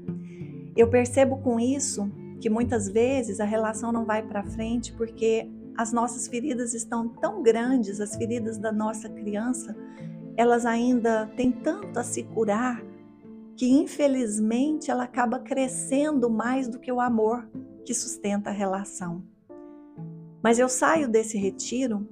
Eu 0.76 0.90
percebo 0.90 1.38
com 1.38 1.60
isso 1.60 2.12
que 2.40 2.50
muitas 2.50 2.90
vezes 2.90 3.40
a 3.40 3.46
relação 3.46 3.92
não 3.92 4.06
vai 4.06 4.22
para 4.22 4.44
frente 4.44 4.92
porque 4.94 5.50
as 5.78 5.92
nossas 5.92 6.28
feridas 6.28 6.74
estão 6.74 7.08
tão 7.08 7.42
grandes, 7.42 8.00
as 8.00 8.16
feridas 8.16 8.58
da 8.58 8.72
nossa 8.72 9.10
criança, 9.10 9.76
elas 10.38 10.66
ainda 10.66 11.28
têm 11.36 11.52
tanto 11.52 11.98
a 11.98 12.04
se 12.04 12.24
curar 12.24 12.84
que 13.56 13.70
infelizmente 13.70 14.92
ela 14.92 15.04
acaba 15.04 15.40
crescendo 15.40 16.30
mais 16.30 16.68
do 16.68 16.78
que 16.78 16.92
o 16.92 17.00
amor 17.00 17.48
que 17.86 17.94
sustenta 17.94 18.50
a 18.50 18.54
relação. 18.54 19.24
Mas 20.44 20.60
eu 20.60 20.68
saio 20.68 21.08
desse 21.08 21.38
retiro 21.38 22.08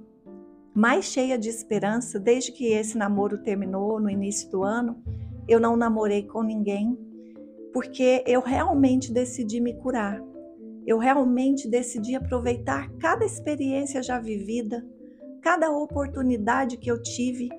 mais 0.73 1.05
cheia 1.05 1.37
de 1.37 1.49
esperança 1.49 2.19
desde 2.19 2.51
que 2.51 2.65
esse 2.65 2.97
namoro 2.97 3.37
terminou 3.37 3.99
no 3.99 4.09
início 4.09 4.49
do 4.49 4.63
ano. 4.63 5.03
Eu 5.47 5.59
não 5.59 5.75
namorei 5.75 6.23
com 6.23 6.41
ninguém 6.41 6.97
porque 7.73 8.23
eu 8.27 8.39
realmente 8.39 9.11
decidi 9.11 9.59
me 9.59 9.73
curar. 9.73 10.21
Eu 10.85 10.97
realmente 10.99 11.67
decidi 11.67 12.15
aproveitar 12.15 12.89
cada 12.99 13.25
experiência 13.25 14.03
já 14.03 14.19
vivida, 14.19 14.85
cada 15.41 15.71
oportunidade 15.71 16.77
que 16.77 16.91
eu 16.91 17.01
tive 17.01 17.49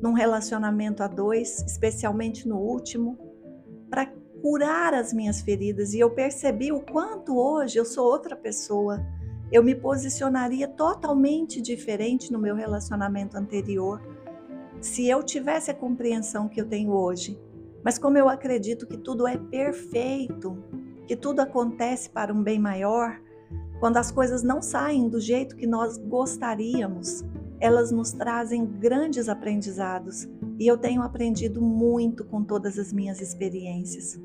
num 0.00 0.12
relacionamento 0.12 1.02
a 1.02 1.06
dois, 1.06 1.64
especialmente 1.66 2.46
no 2.46 2.58
último, 2.58 3.16
para 3.88 4.06
curar 4.42 4.92
as 4.92 5.12
minhas 5.12 5.40
feridas 5.40 5.94
e 5.94 6.00
eu 6.00 6.10
percebi 6.10 6.72
o 6.72 6.80
quanto 6.80 7.38
hoje 7.38 7.78
eu 7.78 7.84
sou 7.84 8.04
outra 8.04 8.36
pessoa. 8.36 9.00
Eu 9.50 9.62
me 9.62 9.74
posicionaria 9.74 10.66
totalmente 10.66 11.62
diferente 11.62 12.32
no 12.32 12.38
meu 12.38 12.56
relacionamento 12.56 13.36
anterior 13.36 14.02
se 14.80 15.06
eu 15.06 15.22
tivesse 15.22 15.70
a 15.70 15.74
compreensão 15.74 16.48
que 16.48 16.60
eu 16.60 16.66
tenho 16.66 16.90
hoje. 16.90 17.38
Mas 17.84 17.98
como 17.98 18.16
eu 18.16 18.28
acredito 18.28 18.86
que 18.86 18.96
tudo 18.96 19.26
é 19.26 19.36
perfeito, 19.36 20.56
que 21.06 21.16
tudo 21.16 21.40
acontece 21.40 22.08
para 22.08 22.32
um 22.32 22.42
bem 22.42 22.58
maior, 22.58 23.20
quando 23.80 23.96
as 23.96 24.10
coisas 24.10 24.42
não 24.42 24.62
saem 24.62 25.08
do 25.08 25.20
jeito 25.20 25.56
que 25.56 25.66
nós 25.66 25.98
gostaríamos, 25.98 27.24
elas 27.58 27.90
nos 27.90 28.12
trazem 28.12 28.64
grandes 28.64 29.28
aprendizados 29.28 30.28
e 30.58 30.66
eu 30.66 30.76
tenho 30.76 31.02
aprendido 31.02 31.60
muito 31.60 32.24
com 32.24 32.44
todas 32.44 32.78
as 32.78 32.92
minhas 32.92 33.20
experiências. 33.20 34.20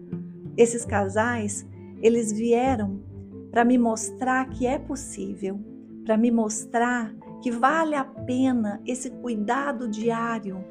Esses 0.56 0.86
casais, 0.86 1.66
eles 2.02 2.32
vieram 2.32 3.00
para 3.52 3.66
me 3.66 3.78
mostrar 3.78 4.48
que 4.50 4.68
é 4.68 4.78
possível, 4.78 5.60
para 6.06 6.18
me 6.18 6.30
mostrar 6.30 7.14
que 7.42 7.52
vale 7.52 7.96
a 7.96 8.04
pena 8.04 8.82
esse 8.86 9.10
cuidado 9.10 9.88
diário 9.88 10.64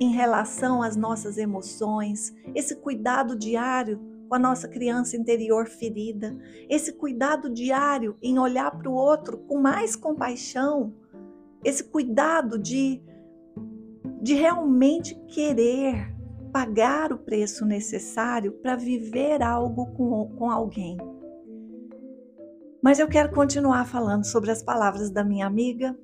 em 0.00 0.12
relação 0.12 0.82
às 0.82 0.96
nossas 0.96 1.38
emoções, 1.38 2.34
esse 2.54 2.76
cuidado 2.76 3.36
diário 3.36 4.00
com 4.28 4.34
a 4.34 4.38
nossa 4.38 4.68
criança 4.68 5.16
interior 5.16 5.66
ferida, 5.66 6.36
esse 6.68 6.92
cuidado 6.92 7.48
diário 7.48 8.16
em 8.22 8.38
olhar 8.38 8.70
para 8.70 8.90
o 8.90 8.94
outro 8.94 9.38
com 9.38 9.58
mais 9.58 9.96
compaixão 9.96 10.94
esse 11.64 11.84
cuidado 11.84 12.58
de, 12.58 13.02
de 14.22 14.34
realmente 14.34 15.14
querer 15.26 16.14
pagar 16.52 17.12
o 17.12 17.18
preço 17.18 17.64
necessário 17.64 18.52
para 18.52 18.76
viver 18.76 19.42
algo 19.42 19.86
com, 19.92 20.28
com 20.36 20.50
alguém. 20.50 20.96
Mas 22.82 22.98
eu 22.98 23.08
quero 23.08 23.32
continuar 23.32 23.84
falando 23.86 24.24
sobre 24.24 24.50
as 24.50 24.62
palavras 24.62 25.10
da 25.10 25.24
minha 25.24 25.46
amiga, 25.46 25.98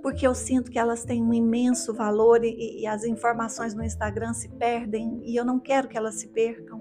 porque 0.00 0.26
eu 0.26 0.34
sinto 0.34 0.70
que 0.70 0.78
elas 0.78 1.04
têm 1.04 1.22
um 1.22 1.34
imenso 1.34 1.92
valor 1.92 2.44
e, 2.44 2.80
e, 2.80 2.86
as 2.86 3.04
informações 3.04 3.74
no 3.74 3.84
Instagram 3.84 4.32
se 4.32 4.48
perdem 4.48 5.20
e 5.24 5.36
eu 5.36 5.44
não 5.44 5.58
quero 5.58 5.88
que 5.88 5.96
elas 5.96 6.16
se 6.16 6.28
percam. 6.28 6.80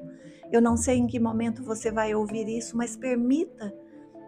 Eu 0.51 0.61
não 0.61 0.77
sei 0.77 0.97
em 0.97 1.07
que 1.07 1.19
momento 1.19 1.63
você 1.63 1.91
vai 1.91 2.13
ouvir 2.13 2.47
isso, 2.47 2.75
mas 2.75 2.95
permita 2.95 3.73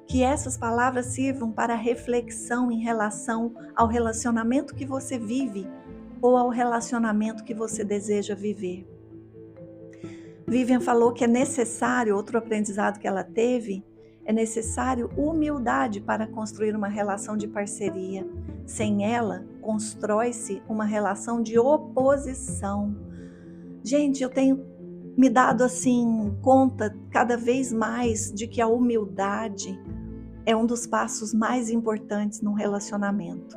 que 0.07 0.23
essas 0.23 0.57
palavras 0.57 1.07
sirvam 1.07 1.51
para 1.51 1.75
reflexão 1.75 2.71
em 2.71 2.79
relação 2.79 3.53
ao 3.75 3.87
relacionamento 3.87 4.75
que 4.75 4.85
você 4.85 5.17
vive 5.17 5.67
ou 6.21 6.37
ao 6.37 6.49
relacionamento 6.49 7.43
que 7.43 7.53
você 7.53 7.83
deseja 7.83 8.35
viver. 8.35 8.87
Vivian 10.47 10.79
falou 10.79 11.13
que 11.13 11.23
é 11.23 11.27
necessário, 11.27 12.15
outro 12.15 12.37
aprendizado 12.37 12.99
que 12.99 13.07
ela 13.07 13.23
teve, 13.23 13.83
é 14.25 14.31
necessário 14.31 15.09
humildade 15.17 15.99
para 15.99 16.27
construir 16.27 16.75
uma 16.75 16.87
relação 16.87 17.35
de 17.35 17.47
parceria. 17.47 18.27
Sem 18.65 19.05
ela, 19.05 19.45
constrói-se 19.61 20.61
uma 20.67 20.85
relação 20.85 21.41
de 21.41 21.59
oposição. 21.59 22.95
Gente, 23.83 24.23
eu 24.23 24.29
tenho 24.29 24.65
me 25.17 25.29
dado 25.29 25.63
assim 25.63 26.35
conta 26.41 26.97
cada 27.11 27.37
vez 27.37 27.71
mais 27.71 28.31
de 28.31 28.47
que 28.47 28.61
a 28.61 28.67
humildade 28.67 29.79
é 30.45 30.55
um 30.55 30.65
dos 30.65 30.87
passos 30.87 31.33
mais 31.33 31.69
importantes 31.69 32.41
no 32.41 32.53
relacionamento. 32.53 33.55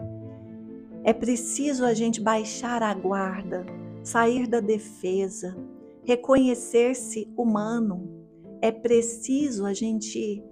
É 1.03 1.13
preciso 1.13 1.85
a 1.85 1.95
gente 1.95 2.21
baixar 2.21 2.83
a 2.83 2.93
guarda, 2.93 3.65
sair 4.03 4.47
da 4.47 4.61
defesa, 4.61 5.57
reconhecer-se 6.05 7.29
humano. 7.37 8.27
É 8.61 8.71
preciso 8.71 9.65
a 9.67 9.73
gente 9.73 10.43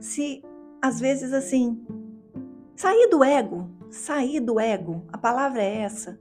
se, 0.00 0.42
às 0.80 1.00
vezes, 1.00 1.32
assim, 1.32 1.84
sair 2.76 3.08
do 3.08 3.22
ego, 3.24 3.70
sair 3.90 4.40
do 4.40 4.58
ego. 4.60 5.04
A 5.12 5.18
palavra 5.18 5.62
é 5.62 5.82
essa. 5.82 6.18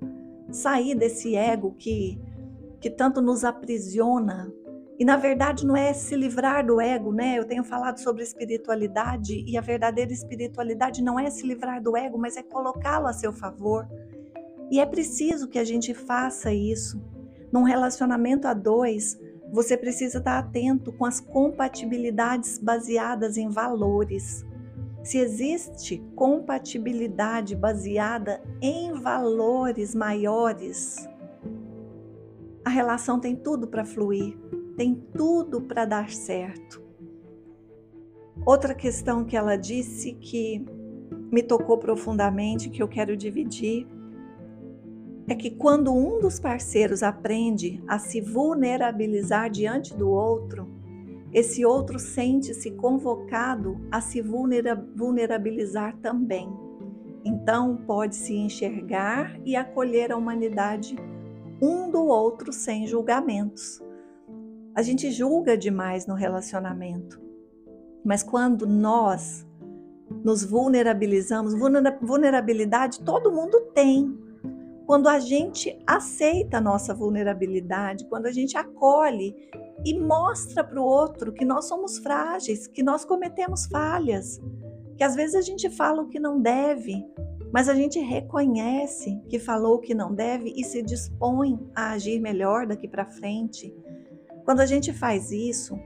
Sair 0.51 0.95
desse 0.95 1.35
ego 1.35 1.73
que 1.77 2.19
que 2.83 2.89
tanto 2.89 3.21
nos 3.21 3.45
aprisiona 3.45 4.51
E 4.99 5.05
na 5.05 5.15
verdade 5.15 5.65
não 5.65 5.75
é 5.75 5.93
se 5.93 6.15
livrar 6.15 6.65
do 6.65 6.79
ego, 6.79 7.11
né? 7.11 7.39
Eu 7.39 7.45
tenho 7.45 7.63
falado 7.63 7.97
sobre 7.97 8.23
espiritualidade 8.23 9.43
e 9.47 9.57
a 9.57 9.61
verdadeira 9.61 10.11
espiritualidade 10.11 11.01
não 11.01 11.19
é 11.19 11.29
se 11.29 11.47
livrar 11.47 11.81
do 11.81 11.97
ego, 11.97 12.17
mas 12.17 12.37
é 12.37 12.43
colocá-lo 12.43 13.07
a 13.07 13.13
seu 13.13 13.33
favor. 13.33 13.87
E 14.69 14.79
é 14.79 14.85
preciso 14.85 15.47
que 15.47 15.57
a 15.57 15.63
gente 15.63 15.93
faça 15.93 16.53
isso. 16.53 17.01
Num 17.51 17.63
relacionamento 17.63 18.47
a 18.47 18.53
dois, 18.53 19.19
você 19.53 19.77
precisa 19.77 20.17
estar 20.17 20.39
atento 20.39 20.91
com 20.91 21.05
as 21.05 21.19
compatibilidades 21.19 22.57
baseadas 22.57 23.37
em 23.37 23.49
valores. 23.49 24.43
Se 25.03 25.19
existe 25.19 26.03
compatibilidade 26.15 27.55
baseada 27.55 28.43
em 28.59 28.93
valores 28.93 29.93
maiores, 29.93 31.07
a 32.65 32.69
relação 32.71 33.19
tem 33.19 33.35
tudo 33.35 33.67
para 33.67 33.85
fluir, 33.85 34.35
tem 34.75 34.95
tudo 34.95 35.61
para 35.61 35.85
dar 35.85 36.09
certo. 36.09 36.81
Outra 38.43 38.73
questão 38.73 39.23
que 39.23 39.37
ela 39.37 39.55
disse 39.55 40.13
que 40.13 40.65
me 41.31 41.43
tocou 41.43 41.77
profundamente, 41.77 42.71
que 42.71 42.81
eu 42.81 42.87
quero 42.87 43.15
dividir, 43.15 43.85
é 45.27 45.35
que 45.35 45.51
quando 45.51 45.93
um 45.93 46.19
dos 46.19 46.39
parceiros 46.39 47.01
aprende 47.01 47.81
a 47.87 47.97
se 47.97 48.19
vulnerabilizar 48.19 49.49
diante 49.49 49.95
do 49.95 50.09
outro, 50.09 50.67
esse 51.31 51.65
outro 51.65 51.97
sente-se 51.97 52.71
convocado 52.71 53.79
a 53.91 53.99
se 54.01 54.21
vulnerabilizar 54.21 55.97
também. 55.97 56.47
Então, 57.25 57.77
pode 57.87 58.15
se 58.15 58.35
enxergar 58.35 59.39
e 59.45 59.55
acolher 59.55 60.11
a 60.11 60.17
humanidade 60.17 60.95
um 61.61 61.89
do 61.89 62.05
outro 62.05 62.51
sem 62.51 62.85
julgamentos. 62.85 63.81
A 64.75 64.81
gente 64.81 65.09
julga 65.09 65.57
demais 65.57 66.05
no 66.05 66.13
relacionamento, 66.13 67.21
mas 68.03 68.21
quando 68.21 68.67
nós 68.67 69.47
nos 70.23 70.43
vulnerabilizamos, 70.43 71.53
vulnerabilidade 72.01 73.01
todo 73.01 73.31
mundo 73.31 73.61
tem, 73.73 74.17
quando 74.85 75.07
a 75.07 75.19
gente 75.19 75.77
aceita 75.87 76.57
a 76.57 76.61
nossa 76.61 76.93
vulnerabilidade, 76.93 78.05
quando 78.05 78.25
a 78.25 78.31
gente 78.31 78.57
acolhe 78.57 79.35
e 79.85 79.97
mostra 79.97 80.63
para 80.63 80.79
o 80.79 80.85
outro 80.85 81.31
que 81.31 81.45
nós 81.45 81.65
somos 81.65 81.97
frágeis, 81.97 82.67
que 82.67 82.83
nós 82.83 83.05
cometemos 83.05 83.65
falhas, 83.65 84.41
que 84.97 85.03
às 85.03 85.15
vezes 85.15 85.35
a 85.35 85.41
gente 85.41 85.69
fala 85.69 86.01
o 86.01 86.07
que 86.07 86.19
não 86.19 86.39
deve, 86.39 87.05
mas 87.51 87.69
a 87.69 87.75
gente 87.75 87.99
reconhece 87.99 89.21
que 89.29 89.39
falou 89.39 89.75
o 89.75 89.79
que 89.79 89.93
não 89.93 90.13
deve 90.13 90.53
e 90.55 90.63
se 90.63 90.81
dispõe 90.81 91.59
a 91.75 91.91
agir 91.91 92.19
melhor 92.19 92.65
daqui 92.65 92.87
para 92.87 93.05
frente. 93.05 93.73
Quando 94.43 94.59
a 94.59 94.65
gente 94.65 94.91
faz 94.91 95.31
isso, 95.31 95.79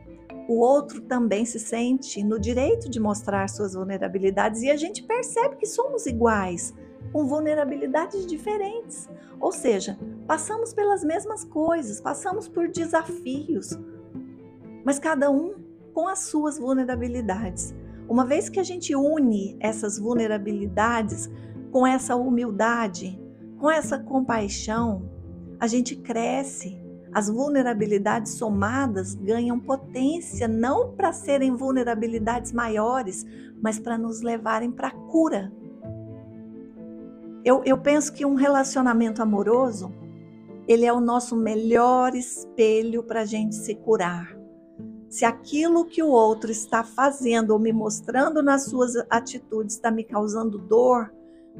o 0.47 0.59
outro 0.59 1.01
também 1.01 1.45
se 1.45 1.59
sente 1.59 2.23
no 2.23 2.39
direito 2.39 2.89
de 2.89 2.99
mostrar 2.99 3.47
suas 3.49 3.73
vulnerabilidades 3.73 4.61
e 4.61 4.71
a 4.71 4.77
gente 4.77 5.03
percebe 5.03 5.57
que 5.57 5.65
somos 5.65 6.05
iguais 6.05 6.73
com 7.11 7.25
vulnerabilidades 7.25 8.25
diferentes. 8.25 9.09
Ou 9.39 9.51
seja, 9.51 9.97
passamos 10.25 10.73
pelas 10.73 11.03
mesmas 11.03 11.43
coisas, 11.43 12.01
passamos 12.01 12.47
por 12.47 12.67
desafios, 12.67 13.77
mas 14.83 14.99
cada 14.99 15.29
um 15.29 15.55
com 15.93 16.07
as 16.07 16.19
suas 16.19 16.57
vulnerabilidades. 16.57 17.73
Uma 18.07 18.25
vez 18.25 18.49
que 18.49 18.59
a 18.59 18.63
gente 18.63 18.95
une 18.95 19.57
essas 19.59 19.99
vulnerabilidades 19.99 21.29
com 21.71 21.85
essa 21.85 22.15
humildade, 22.15 23.19
com 23.59 23.69
essa 23.69 23.99
compaixão, 23.99 25.09
a 25.59 25.67
gente 25.67 25.95
cresce. 25.95 26.79
As 27.13 27.29
vulnerabilidades 27.29 28.33
somadas 28.33 29.15
ganham 29.15 29.59
potência 29.59 30.47
não 30.47 30.93
para 30.93 31.11
serem 31.11 31.55
vulnerabilidades 31.55 32.51
maiores, 32.51 33.25
mas 33.61 33.79
para 33.79 33.97
nos 33.97 34.21
levarem 34.21 34.71
para 34.71 34.89
a 34.89 34.91
cura, 34.91 35.51
eu, 37.47 37.61
eu 37.63 37.77
penso 37.77 38.11
que 38.11 38.25
um 38.25 38.33
relacionamento 38.33 39.21
amoroso, 39.21 39.89
ele 40.67 40.85
é 40.85 40.91
o 40.91 40.99
nosso 40.99 41.33
melhor 41.33 42.13
espelho 42.13 43.01
para 43.03 43.21
a 43.21 43.25
gente 43.25 43.55
se 43.55 43.73
curar. 43.73 44.37
Se 45.07 45.23
aquilo 45.23 45.85
que 45.85 46.03
o 46.03 46.09
outro 46.09 46.51
está 46.51 46.83
fazendo 46.83 47.51
ou 47.51 47.59
me 47.59 47.71
mostrando 47.71 48.43
nas 48.43 48.65
suas 48.65 48.97
atitudes 49.09 49.75
está 49.75 49.89
me 49.89 50.03
causando 50.03 50.57
dor, 50.57 51.13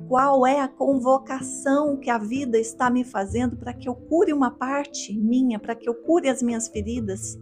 qual 0.10 0.46
é 0.46 0.60
a 0.60 0.68
convocação 0.68 1.96
que 1.96 2.10
a 2.10 2.18
vida 2.18 2.60
está 2.60 2.90
me 2.90 3.06
fazendo 3.06 3.56
para 3.56 3.74
que 3.74 3.88
eu 3.88 3.96
cure 3.96 4.34
uma 4.34 4.52
parte 4.52 5.18
minha, 5.18 5.58
para 5.58 5.74
que 5.74 5.88
eu 5.88 5.96
cure 5.96 6.28
as 6.28 6.44
minhas 6.44 6.68
feridas? 6.68 7.40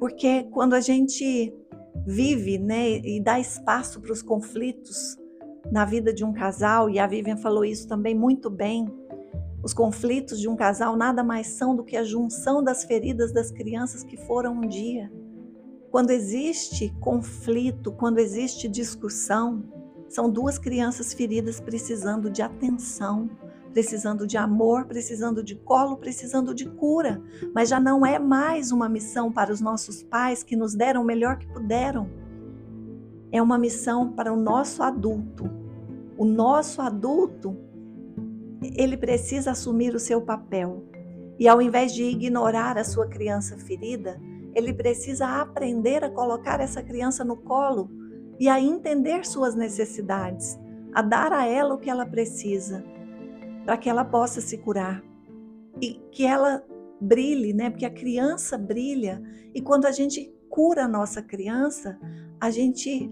Porque 0.00 0.42
quando 0.50 0.74
a 0.74 0.80
gente 0.80 1.54
vive 2.04 2.58
né, 2.58 2.96
e 2.96 3.20
dá 3.20 3.38
espaço 3.38 4.00
para 4.00 4.12
os 4.12 4.22
conflitos, 4.22 5.16
na 5.70 5.84
vida 5.84 6.12
de 6.12 6.24
um 6.24 6.32
casal, 6.32 6.88
e 6.88 6.98
a 6.98 7.06
Vivian 7.06 7.36
falou 7.36 7.64
isso 7.64 7.86
também 7.86 8.14
muito 8.14 8.48
bem. 8.48 8.88
Os 9.62 9.74
conflitos 9.74 10.40
de 10.40 10.48
um 10.48 10.56
casal 10.56 10.96
nada 10.96 11.22
mais 11.22 11.48
são 11.48 11.74
do 11.74 11.84
que 11.84 11.96
a 11.96 12.04
junção 12.04 12.62
das 12.62 12.84
feridas 12.84 13.32
das 13.32 13.50
crianças 13.50 14.02
que 14.02 14.16
foram 14.16 14.54
um 14.54 14.66
dia. 14.66 15.10
Quando 15.90 16.10
existe 16.10 16.94
conflito, 17.00 17.92
quando 17.92 18.18
existe 18.18 18.68
discussão, 18.68 19.64
são 20.08 20.30
duas 20.30 20.58
crianças 20.58 21.12
feridas 21.12 21.60
precisando 21.60 22.30
de 22.30 22.40
atenção, 22.40 23.28
precisando 23.72 24.26
de 24.26 24.36
amor, 24.36 24.86
precisando 24.86 25.42
de 25.42 25.54
colo, 25.54 25.96
precisando 25.96 26.54
de 26.54 26.66
cura. 26.66 27.22
Mas 27.54 27.68
já 27.68 27.80
não 27.80 28.06
é 28.06 28.18
mais 28.18 28.70
uma 28.70 28.88
missão 28.88 29.30
para 29.30 29.52
os 29.52 29.60
nossos 29.60 30.02
pais 30.02 30.42
que 30.42 30.56
nos 30.56 30.74
deram 30.74 31.02
o 31.02 31.04
melhor 31.04 31.38
que 31.38 31.46
puderam 31.46 32.08
é 33.30 33.42
uma 33.42 33.58
missão 33.58 34.12
para 34.12 34.32
o 34.32 34.36
nosso 34.36 34.82
adulto. 34.82 35.50
O 36.16 36.24
nosso 36.24 36.80
adulto, 36.80 37.56
ele 38.76 38.96
precisa 38.96 39.52
assumir 39.52 39.94
o 39.94 40.00
seu 40.00 40.20
papel. 40.22 40.84
E 41.38 41.46
ao 41.46 41.62
invés 41.62 41.94
de 41.94 42.02
ignorar 42.02 42.76
a 42.76 42.84
sua 42.84 43.06
criança 43.06 43.56
ferida, 43.58 44.20
ele 44.54 44.72
precisa 44.72 45.40
aprender 45.40 46.02
a 46.02 46.10
colocar 46.10 46.60
essa 46.60 46.82
criança 46.82 47.24
no 47.24 47.36
colo 47.36 47.90
e 48.40 48.48
a 48.48 48.60
entender 48.60 49.24
suas 49.24 49.54
necessidades, 49.54 50.58
a 50.92 51.02
dar 51.02 51.32
a 51.32 51.46
ela 51.46 51.74
o 51.74 51.78
que 51.78 51.90
ela 51.90 52.06
precisa, 52.06 52.84
para 53.64 53.76
que 53.76 53.88
ela 53.88 54.04
possa 54.04 54.40
se 54.40 54.58
curar 54.58 55.02
e 55.80 56.00
que 56.10 56.24
ela 56.24 56.64
brilhe, 57.00 57.52
né? 57.52 57.70
Porque 57.70 57.86
a 57.86 57.90
criança 57.90 58.58
brilha 58.58 59.22
e 59.54 59.60
quando 59.60 59.86
a 59.86 59.92
gente 59.92 60.32
cura 60.58 60.86
a 60.86 60.88
nossa 60.88 61.22
criança, 61.22 61.96
a 62.40 62.50
gente 62.50 63.08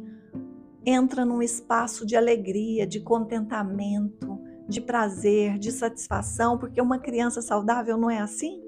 entra 0.85 1.25
num 1.25 1.41
espaço 1.41 2.05
de 2.05 2.17
alegria, 2.17 2.85
de 2.85 2.99
contentamento, 2.99 4.41
de 4.69 4.81
prazer, 4.81 5.57
de 5.57 5.71
satisfação, 5.71 6.59
porque 6.59 6.81
uma 6.81 6.99
criança 6.99 7.41
saudável 7.41 7.97
não 7.97 8.11
é 8.11 8.19
assim? 8.19 8.61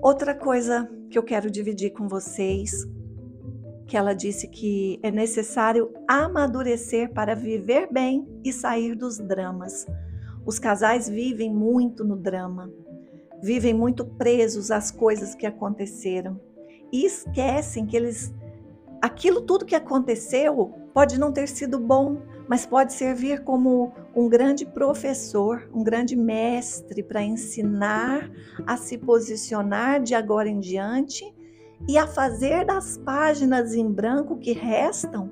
Outra 0.00 0.32
coisa 0.32 0.88
que 1.10 1.18
eu 1.18 1.24
quero 1.24 1.50
dividir 1.50 1.90
com 1.90 2.06
vocês, 2.06 2.86
que 3.84 3.96
ela 3.96 4.14
disse 4.14 4.46
que 4.46 5.00
é 5.02 5.10
necessário 5.10 5.92
amadurecer 6.06 7.12
para 7.12 7.34
viver 7.34 7.92
bem 7.92 8.28
e 8.44 8.52
sair 8.52 8.94
dos 8.94 9.18
dramas. 9.18 9.88
Os 10.46 10.60
casais 10.60 11.08
vivem 11.08 11.52
muito 11.52 12.04
no 12.04 12.14
drama, 12.14 12.72
vivem 13.42 13.74
muito 13.74 14.04
presos 14.04 14.70
às 14.70 14.92
coisas 14.92 15.34
que 15.34 15.46
aconteceram 15.46 16.48
e 16.92 17.04
esquecem 17.04 17.86
que 17.86 17.96
eles 17.96 18.34
aquilo 19.00 19.40
tudo 19.40 19.64
que 19.64 19.74
aconteceu 19.74 20.74
pode 20.92 21.18
não 21.18 21.32
ter 21.32 21.48
sido 21.48 21.78
bom, 21.78 22.18
mas 22.48 22.66
pode 22.66 22.92
servir 22.92 23.44
como 23.44 23.92
um 24.14 24.28
grande 24.28 24.66
professor, 24.66 25.70
um 25.72 25.82
grande 25.82 26.16
mestre 26.16 27.02
para 27.02 27.22
ensinar 27.22 28.30
a 28.66 28.76
se 28.76 28.98
posicionar 28.98 30.02
de 30.02 30.14
agora 30.14 30.48
em 30.48 30.58
diante 30.58 31.24
e 31.88 31.96
a 31.96 32.06
fazer 32.06 32.66
das 32.66 32.98
páginas 32.98 33.74
em 33.74 33.90
branco 33.90 34.36
que 34.36 34.52
restam, 34.52 35.30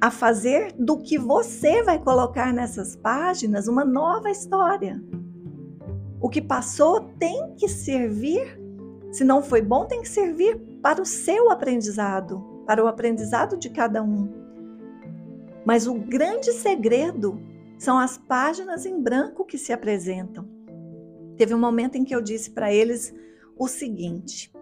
a 0.00 0.10
fazer 0.10 0.72
do 0.78 0.98
que 0.98 1.18
você 1.18 1.82
vai 1.82 1.98
colocar 1.98 2.52
nessas 2.52 2.96
páginas 2.96 3.68
uma 3.68 3.84
nova 3.84 4.30
história. 4.30 5.02
O 6.20 6.28
que 6.28 6.40
passou 6.40 7.00
tem 7.18 7.54
que 7.54 7.68
servir, 7.68 8.58
se 9.16 9.24
não 9.24 9.42
foi 9.42 9.62
bom, 9.62 9.86
tem 9.86 10.02
que 10.02 10.10
servir 10.10 10.58
para 10.82 11.00
o 11.00 11.06
seu 11.06 11.50
aprendizado, 11.50 12.62
para 12.66 12.84
o 12.84 12.86
aprendizado 12.86 13.56
de 13.56 13.70
cada 13.70 14.02
um. 14.02 14.30
Mas 15.64 15.86
o 15.86 15.94
grande 15.94 16.52
segredo 16.52 17.40
são 17.78 17.98
as 17.98 18.18
páginas 18.18 18.84
em 18.84 19.00
branco 19.00 19.46
que 19.46 19.56
se 19.56 19.72
apresentam. 19.72 20.46
Teve 21.34 21.54
um 21.54 21.58
momento 21.58 21.96
em 21.96 22.04
que 22.04 22.14
eu 22.14 22.20
disse 22.20 22.50
para 22.50 22.70
eles 22.70 23.14
o 23.58 23.66
seguinte: 23.66 24.52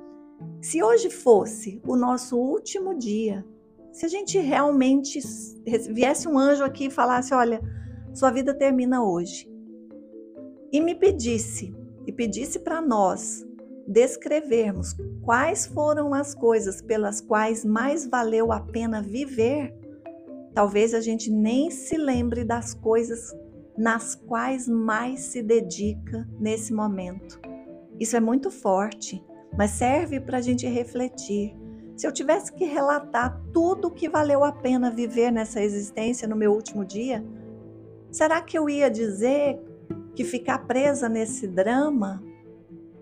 se 0.63 0.81
hoje 0.81 1.11
fosse 1.11 1.83
o 1.85 1.97
nosso 1.97 2.39
último 2.39 2.97
dia, 2.97 3.45
se 3.91 4.07
a 4.07 4.09
gente 4.09 4.39
realmente 4.39 5.19
viesse 5.91 6.29
um 6.29 6.39
anjo 6.39 6.63
aqui 6.63 6.87
e 6.87 6.91
falasse: 6.91 7.35
olha, 7.35 7.61
sua 8.13 8.31
vida 8.31 8.55
termina 8.55 9.05
hoje, 9.05 9.51
e 10.71 10.81
me 10.81 10.95
pedisse 10.95 11.75
e 12.07 12.13
pedisse 12.13 12.61
para 12.61 12.81
nós 12.81 13.45
descrevermos 13.87 14.95
quais 15.23 15.67
foram 15.67 16.15
as 16.15 16.35
coisas 16.35 16.81
pelas 16.81 17.21
quais 17.21 17.65
mais 17.65 18.07
valeu 18.07 18.53
a 18.53 18.61
pena 18.61 19.03
viver, 19.03 19.75
talvez 20.55 20.95
a 20.95 21.01
gente 21.01 21.31
nem 21.31 21.71
se 21.71 21.97
lembre 21.97 22.45
das 22.45 22.75
coisas 22.75 23.35
nas 23.77 24.15
quais 24.15 24.69
mais 24.69 25.21
se 25.21 25.43
dedica 25.43 26.27
nesse 26.39 26.73
momento. 26.73 27.41
Isso 27.99 28.17
é 28.17 28.21
muito 28.21 28.51
forte, 28.51 29.23
mas 29.57 29.73
serve 29.73 30.21
para 30.21 30.39
a 30.39 30.41
gente 30.41 30.67
refletir. 30.67 31.57
Se 31.97 32.07
eu 32.07 32.13
tivesse 32.13 32.53
que 32.53 32.65
relatar 32.65 33.41
tudo 33.53 33.89
o 33.89 33.91
que 33.91 34.09
valeu 34.09 34.43
a 34.43 34.53
pena 34.53 34.91
viver 34.91 35.31
nessa 35.31 35.63
existência 35.63 36.27
no 36.27 36.35
meu 36.35 36.53
último 36.53 36.85
dia, 36.85 37.25
será 38.11 38.41
que 38.41 38.59
eu 38.59 38.69
ia 38.69 38.91
dizer 38.91 39.61
que 40.15 40.25
ficar 40.25 40.67
presa 40.67 41.09
nesse 41.09 41.47
drama 41.47 42.23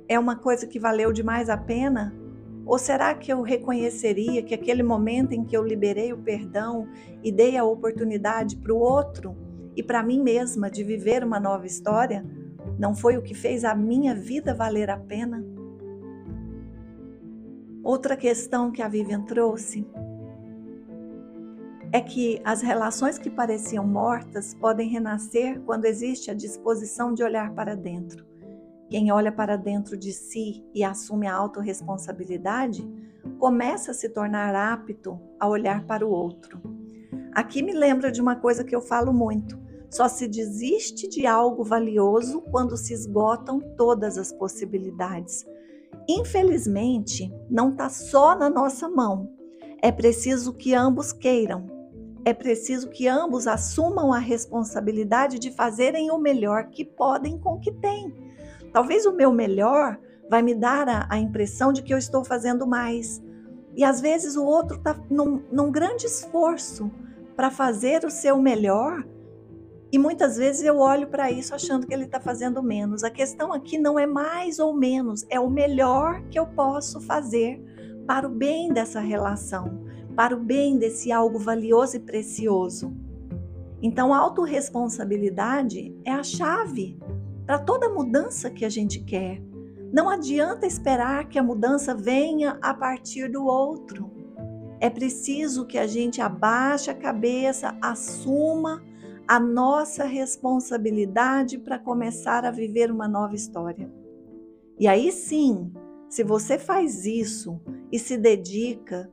é 0.09 0.19
uma 0.19 0.37
coisa 0.37 0.67
que 0.67 0.79
valeu 0.79 1.13
demais 1.13 1.49
a 1.49 1.57
pena? 1.57 2.15
Ou 2.65 2.79
será 2.79 3.15
que 3.15 3.33
eu 3.33 3.43
reconheceria 3.43 4.43
que 4.43 4.55
aquele 4.55 4.83
momento 4.83 5.33
em 5.33 5.45
que 5.45 5.57
eu 5.57 5.65
liberei 5.65 6.13
o 6.13 6.19
perdão 6.19 6.87
e 7.23 7.33
dei 7.33 7.57
a 7.57 7.65
oportunidade 7.65 8.57
para 8.57 8.73
o 8.73 8.79
outro 8.79 9.37
e 9.77 9.83
para 9.83 10.03
mim 10.03 10.23
mesma 10.23 10.71
de 10.71 10.85
viver 10.85 11.25
uma 11.25 11.41
nova 11.41 11.67
história 11.67 12.25
não 12.79 12.95
foi 12.95 13.17
o 13.17 13.23
que 13.23 13.35
fez 13.35 13.65
a 13.65 13.75
minha 13.75 14.15
vida 14.15 14.55
valer 14.55 14.91
a 14.91 14.97
pena? 14.97 15.45
Outra 17.83 18.17
questão 18.17 18.71
que 18.71 18.81
a 18.81 18.89
Vivian 18.89 19.23
trouxe 19.23 19.85
é 21.93 22.01
que 22.01 22.41
as 22.45 22.63
relações 22.63 23.19
que 23.19 23.29
pareciam 23.29 23.87
mortas 23.87 24.55
podem 24.55 24.89
renascer 24.89 25.61
quando 25.63 25.85
existe 25.85 26.31
a 26.31 26.35
disposição 26.35 27.13
de 27.13 27.23
olhar 27.23 27.53
para 27.53 27.75
dentro. 27.75 28.32
Quem 28.93 29.11
olha 29.11 29.33
para 29.33 29.57
dentro 29.57 29.97
de 29.97 30.13
si 30.13 30.63
e 30.75 30.85
assume 30.85 31.27
a 31.27 31.35
autorresponsabilidade 31.35 32.87
começa 33.39 33.93
a 33.93 33.95
se 33.95 34.07
tornar 34.11 34.55
apto 34.55 35.19
a 35.41 35.49
olhar 35.49 35.87
para 35.87 36.07
o 36.07 36.11
outro. 36.11 36.61
Aqui 37.33 37.63
me 37.63 37.73
lembra 37.73 38.13
de 38.13 38.21
uma 38.21 38.37
coisa 38.37 38.63
que 38.63 38.77
eu 38.77 38.83
falo 38.83 39.11
muito. 39.11 39.59
Só 39.89 40.09
se 40.09 40.29
desiste 40.29 41.09
de 41.09 41.27
algo 41.27 41.65
valioso 41.65 42.43
quando 42.43 42.77
se 42.77 42.93
esgotam 42.93 43.61
todas 43.79 44.19
as 44.19 44.31
possibilidades. 44.31 45.47
Infelizmente, 46.07 47.35
não 47.49 47.71
está 47.71 47.89
só 47.89 48.39
na 48.39 48.51
nossa 48.51 48.91
mão. 48.91 49.27
É 49.81 49.91
preciso 49.91 50.53
que 50.53 50.75
ambos 50.75 51.15
queiram. 51.15 51.65
É 52.27 52.35
preciso 52.35 52.91
que 52.91 53.09
ambos 53.09 53.47
assumam 53.47 54.13
a 54.13 54.19
responsabilidade 54.19 55.39
de 55.39 55.51
fazerem 55.51 56.11
o 56.11 56.19
melhor 56.19 56.69
que 56.69 56.85
podem 56.85 57.39
com 57.39 57.55
o 57.55 57.59
que 57.59 57.73
têm. 57.73 58.32
Talvez 58.73 59.07
o 59.07 59.13
meu 59.13 59.33
melhor 59.33 59.99
vai 60.29 60.43
me 60.43 60.55
dar 60.55 60.89
a, 60.89 61.07
a 61.11 61.19
impressão 61.19 61.73
de 61.73 61.83
que 61.83 61.93
eu 61.93 61.99
estou 61.99 62.25
fazendo 62.25 62.67
mais. 62.67 63.23
E 63.77 63.85
às 63.85 64.01
vezes 64.01 64.37
o 64.37 64.45
outro 64.45 64.77
está 64.77 64.99
num, 65.11 65.43
num 65.51 65.71
grande 65.71 66.07
esforço 66.07 66.91
para 67.37 67.51
fazer 67.51 68.05
o 68.05 68.11
seu 68.11 68.39
melhor 68.39 69.05
e 69.93 69.99
muitas 69.99 70.39
vezes 70.39 70.65
eu 70.65 70.79
olho 70.79 71.07
para 71.09 71.31
isso 71.31 71.55
achando 71.55 71.87
que 71.87 71.93
ele 71.93 72.05
está 72.05 72.19
fazendo 72.19 72.63
menos. 72.63 73.05
A 73.05 73.11
questão 73.11 73.53
aqui 73.53 73.77
não 73.77 73.99
é 73.99 74.07
mais 74.07 74.59
ou 74.59 74.73
menos, 74.73 75.27
é 75.29 75.39
o 75.39 75.51
melhor 75.51 76.23
que 76.31 76.39
eu 76.39 76.47
posso 76.47 76.99
fazer 76.99 77.63
para 78.07 78.27
o 78.27 78.31
bem 78.31 78.73
dessa 78.73 79.01
relação, 79.01 79.85
para 80.17 80.35
o 80.35 80.41
bem 80.41 80.79
desse 80.79 81.13
algo 81.13 81.39
valioso 81.39 81.97
e 81.97 82.01
precioso. 82.01 82.97
Então, 83.83 84.15
a 84.15 84.19
autorresponsabilidade 84.19 85.95
é 86.07 86.13
a 86.13 86.23
chave 86.23 86.99
para 87.47 87.59
toda 87.59 87.89
mudança 87.89 88.51
que 88.51 88.65
a 88.65 88.69
gente 88.69 89.01
quer. 89.01 89.43
Não 89.93 90.09
adianta 90.09 90.67
esperar 90.67 91.29
que 91.29 91.39
a 91.39 91.43
mudança 91.43 91.95
venha 91.95 92.59
a 92.63 92.73
partir 92.73 93.29
do 93.29 93.45
outro. 93.45 94.11
É 94.81 94.89
preciso 94.89 95.67
que 95.67 95.79
a 95.79 95.87
gente 95.87 96.21
abaixe 96.21 96.91
a 96.91 96.95
cabeça, 96.95 97.77
assuma 97.81 98.83
a 99.29 99.39
nossa 99.39 100.05
responsabilidade 100.05 101.59
para 101.59 101.79
começar 101.79 102.45
a 102.45 102.51
viver 102.51 102.91
uma 102.91 103.07
nova 103.07 103.35
história. 103.35 103.91
E 104.79 104.89
aí 104.89 105.13
sim, 105.13 105.73
se 106.09 106.25
você 106.25 106.59
faz 106.59 107.07
isso 107.07 107.61
e 107.93 107.99
se 107.99 108.17
dedica 108.17 109.11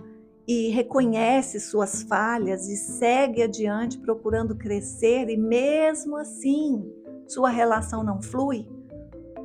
e 0.47 0.69
reconhece 0.69 1.59
suas 1.59 2.01
falhas 2.03 2.67
e 2.67 2.75
segue 2.75 3.43
adiante 3.43 3.99
procurando 3.99 4.57
crescer 4.57 5.29
e 5.29 5.37
mesmo 5.37 6.17
assim 6.17 6.83
sua 7.29 7.49
relação 7.49 8.03
não 8.03 8.21
flui, 8.21 8.67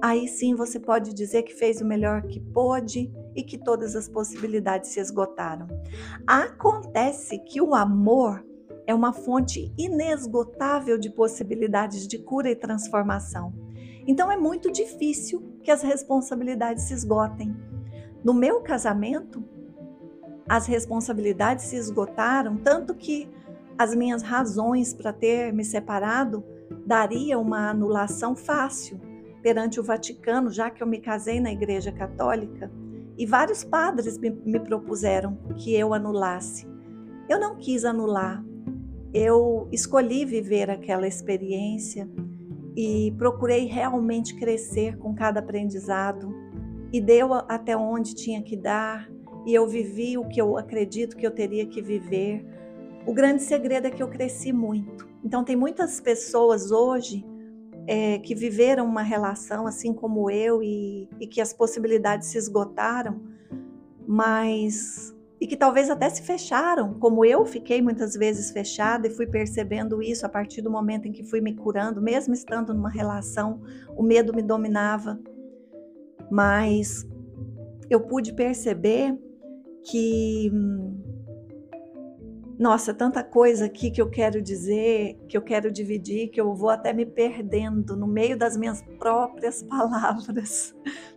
aí 0.03 0.27
sim 0.27 0.55
você 0.55 0.81
pode 0.81 1.13
dizer 1.13 1.43
que 1.43 1.55
fez 1.55 1.81
o 1.81 1.85
melhor 1.85 2.23
que 2.23 2.41
pôde 2.41 3.13
e 3.37 3.43
que 3.43 3.59
todas 3.59 3.95
as 3.95 4.09
possibilidades 4.09 4.91
se 4.91 5.01
esgotaram. 5.01 5.67
Acontece 6.27 7.39
que 7.39 7.61
o 7.61 7.75
amor 7.75 8.45
é 8.87 8.95
uma 8.95 9.13
fonte 9.13 9.73
inesgotável 9.77 10.99
de 10.99 11.11
possibilidades 11.11 12.09
de 12.09 12.19
cura 12.19 12.51
e 12.51 12.57
transformação. 12.57 13.53
Então 14.07 14.31
é 14.31 14.37
muito 14.37 14.71
difícil 14.71 15.43
que 15.63 15.71
as 15.71 15.83
responsabilidades 15.83 16.85
se 16.85 16.95
esgotem. 16.95 17.55
No 18.23 18.33
meu 18.33 18.61
casamento, 18.61 19.45
as 20.49 20.67
responsabilidades 20.67 21.67
se 21.67 21.77
esgotaram, 21.77 22.57
tanto 22.57 22.95
que 22.95 23.29
as 23.77 23.95
minhas 23.95 24.23
razões 24.23 24.95
para 24.95 25.13
ter 25.13 25.53
me 25.53 25.65
separado 25.65 26.45
daria 26.87 27.39
uma 27.39 27.71
anulação 27.71 28.35
fácil 28.37 29.01
perante 29.43 29.79
o 29.79 29.83
Vaticano, 29.83 30.51
já 30.51 30.71
que 30.71 30.83
eu 30.83 30.87
me 30.87 30.99
casei 30.99 31.41
na 31.41 31.53
Igreja 31.53 31.93
Católica, 31.93 32.71
e 33.17 33.27
vários 33.27 33.63
padres 33.63 34.19
me, 34.19 34.31
me 34.31 34.59
propuseram 34.59 35.37
que 35.57 35.75
eu 35.75 35.95
anulasse. 35.95 36.67
Eu 37.29 37.39
não 37.39 37.57
quis 37.57 37.85
anular, 37.85 38.45
eu 39.13 39.69
escolhi 39.71 40.25
viver 40.25 40.71
aquela 40.71 41.07
experiência 41.07 42.09
e 42.77 43.15
procurei 43.17 43.67
realmente 43.67 44.35
crescer 44.35 44.97
com 44.99 45.15
cada 45.15 45.41
aprendizado 45.41 46.35
e 46.93 47.01
deu 47.01 47.33
até 47.33 47.77
onde 47.77 48.15
tinha 48.15 48.43
que 48.43 48.57
dar 48.57 49.09
e 49.47 49.55
eu 49.55 49.67
vivi 49.69 50.17
o 50.17 50.25
que 50.25 50.41
eu 50.41 50.57
acredito 50.57 51.17
que 51.17 51.27
eu 51.27 51.31
teria 51.31 51.67
que 51.67 51.83
viver. 51.83 52.45
O 53.07 53.13
grande 53.13 53.43
segredo 53.43 53.87
é 53.87 53.91
que 53.91 54.03
eu 54.03 54.09
cresci 54.09 54.53
muito. 54.53 55.14
Então 55.25 55.43
tem 55.43 55.57
muitas 55.57 56.01
pessoas 56.01 56.71
hoje 56.71 57.25
é, 57.87 58.19
que 58.19 58.35
viveram 58.35 58.85
uma 58.85 59.03
relação 59.03 59.67
assim 59.67 59.93
como 59.93 60.31
eu 60.31 60.63
e, 60.63 61.09
e 61.19 61.27
que 61.27 61.41
as 61.41 61.53
possibilidades 61.53 62.29
se 62.29 62.39
esgotaram, 62.39 63.23
mas 64.07 65.15
e 65.41 65.47
que 65.47 65.57
talvez 65.57 65.91
até 65.91 66.09
se 66.09 66.23
fecharam, 66.23 66.95
como 66.95 67.25
eu 67.25 67.45
fiquei 67.45 67.83
muitas 67.83 68.15
vezes 68.15 68.51
fechada 68.51 69.07
e 69.07 69.11
fui 69.11 69.27
percebendo 69.27 70.03
isso 70.03 70.25
a 70.25 70.29
partir 70.29 70.63
do 70.63 70.71
momento 70.71 71.07
em 71.07 71.13
que 71.13 71.25
fui 71.25 71.41
me 71.41 71.55
curando, 71.55 72.01
mesmo 72.01 72.33
estando 72.33 72.73
numa 72.73 72.89
relação, 72.89 73.61
o 73.97 74.03
medo 74.03 74.33
me 74.33 74.43
dominava. 74.43 75.21
Mas 76.31 77.07
eu 77.91 78.01
pude 78.01 78.33
perceber 78.33 79.19
que 79.83 80.51
nossa, 82.59 82.95
tanta 82.95 83.25
coisa 83.25 83.65
aqui 83.67 83.91
que 83.91 84.01
eu 84.01 84.09
quero 84.09 84.41
dizer, 84.41 85.19
que 85.29 85.37
eu 85.37 85.43
quero 85.43 85.73
dividir, 85.73 86.29
que 86.29 86.41
eu 86.41 86.55
vou 86.55 86.71
até 86.71 86.93
me 86.93 87.05
perdendo 87.05 87.97
no 87.97 88.07
meio 88.07 88.39
das 88.39 88.57
minhas 88.57 88.81
próprias 88.99 89.63
palavras. 89.69 90.75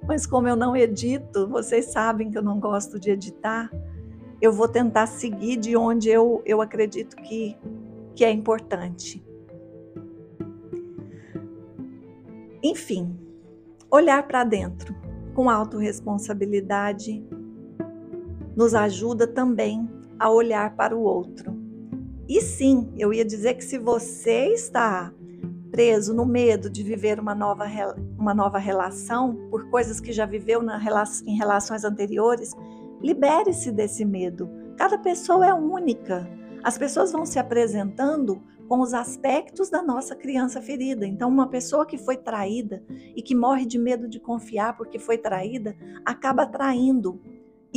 Mas 0.07 0.25
como 0.25 0.47
eu 0.47 0.55
não 0.55 0.75
edito, 0.75 1.47
vocês 1.47 1.85
sabem 1.85 2.31
que 2.31 2.37
eu 2.37 2.41
não 2.41 2.59
gosto 2.59 2.99
de 2.99 3.11
editar, 3.11 3.69
eu 4.41 4.51
vou 4.51 4.67
tentar 4.67 5.05
seguir 5.05 5.57
de 5.57 5.77
onde 5.77 6.09
eu, 6.09 6.41
eu 6.45 6.59
acredito 6.59 7.15
que, 7.17 7.55
que 8.15 8.25
é 8.25 8.31
importante. 8.31 9.23
Enfim, 12.63 13.15
olhar 13.91 14.27
para 14.27 14.43
dentro 14.43 14.95
com 15.35 15.49
autorresponsabilidade 15.49 17.23
nos 18.55 18.73
ajuda 18.73 19.27
também 19.27 19.96
a 20.19 20.29
olhar 20.29 20.75
para 20.75 20.95
o 20.95 21.01
outro. 21.01 21.55
E 22.27 22.41
sim, 22.41 22.91
eu 22.97 23.13
ia 23.13 23.23
dizer 23.23 23.53
que 23.55 23.63
se 23.63 23.77
você 23.77 24.53
está 24.53 25.13
preso 25.71 26.13
no 26.13 26.25
medo 26.25 26.69
de 26.69 26.83
viver 26.83 27.19
uma 27.19 27.35
nova, 27.35 27.65
uma 28.17 28.33
nova 28.33 28.57
relação 28.57 29.35
por 29.49 29.69
coisas 29.69 29.99
que 29.99 30.11
já 30.11 30.25
viveu 30.25 30.61
na, 30.61 30.81
em 31.25 31.37
relações 31.37 31.83
anteriores, 31.83 32.53
Libere-se 33.01 33.71
desse 33.71 34.03
medo. 34.03 34.49
Cada 34.75 34.97
pessoa 34.97 35.45
é 35.45 35.53
única. 35.53 36.27
As 36.63 36.77
pessoas 36.77 37.11
vão 37.11 37.25
se 37.25 37.37
apresentando 37.37 38.41
com 38.67 38.81
os 38.81 38.93
aspectos 38.93 39.69
da 39.69 39.81
nossa 39.81 40.15
criança 40.15 40.61
ferida. 40.61 41.05
Então, 41.05 41.29
uma 41.29 41.47
pessoa 41.47 41.85
que 41.85 41.97
foi 41.97 42.17
traída 42.17 42.83
e 43.15 43.21
que 43.21 43.35
morre 43.35 43.65
de 43.65 43.77
medo 43.77 44.09
de 44.09 44.19
confiar 44.19 44.75
porque 44.75 44.99
foi 44.99 45.17
traída, 45.17 45.75
acaba 46.03 46.45
traindo 46.45 47.21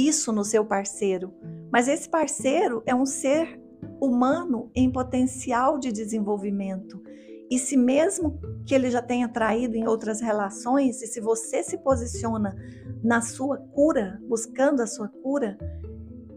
isso 0.09 0.33
no 0.33 0.45
seu 0.45 0.65
parceiro. 0.65 1.33
Mas 1.71 1.89
esse 1.89 2.09
parceiro 2.09 2.83
é 2.87 2.95
um 2.95 3.07
ser 3.07 3.61
humano 4.01 4.71
em 4.75 4.91
potencial 4.91 5.79
de 5.79 5.93
desenvolvimento. 5.93 7.03
E 7.51 7.59
se 7.59 7.77
mesmo 7.77 8.39
que 8.65 8.75
ele 8.75 8.91
já 8.91 9.03
tenha 9.03 9.29
traído 9.29 9.77
em 9.77 9.87
outras 9.87 10.21
relações, 10.21 11.03
e 11.03 11.07
se 11.07 11.21
você 11.21 11.63
se 11.63 11.79
posiciona 11.79 12.55
na 13.03 13.21
sua 13.21 13.59
cura, 13.59 14.21
buscando 14.29 14.81
a 14.81 14.87
sua 14.87 15.09
cura, 15.09 15.59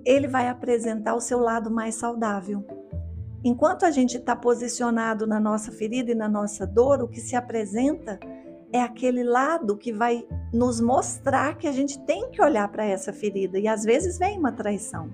ele 0.06 0.28
vai 0.28 0.49
apresentar 0.49 1.15
o 1.15 1.21
seu 1.21 1.39
lado 1.39 1.69
mais 1.69 1.95
saudável. 1.95 2.65
Enquanto 3.43 3.86
a 3.86 3.91
gente 3.91 4.17
está 4.17 4.36
posicionado 4.36 5.28
na 5.28 5.39
nossa 5.39 5.71
ferida 5.71 6.12
e 6.12 6.15
na 6.15 6.30
nossa 6.30 6.65
dor, 6.65 7.04
o 7.04 7.08
que 7.08 7.19
se 7.19 7.36
apresenta 7.36 8.19
é 8.73 8.81
aquele 8.81 9.23
lado 9.23 9.77
que 9.77 9.93
vai 9.93 10.27
nos 10.51 10.81
mostrar 10.81 11.57
que 11.57 11.67
a 11.67 11.71
gente 11.71 11.99
tem 12.05 12.31
que 12.31 12.41
olhar 12.41 12.67
para 12.69 12.83
essa 12.83 13.13
ferida. 13.13 13.59
E 13.59 13.67
às 13.67 13.83
vezes 13.83 14.17
vem 14.17 14.38
uma 14.38 14.51
traição. 14.51 15.09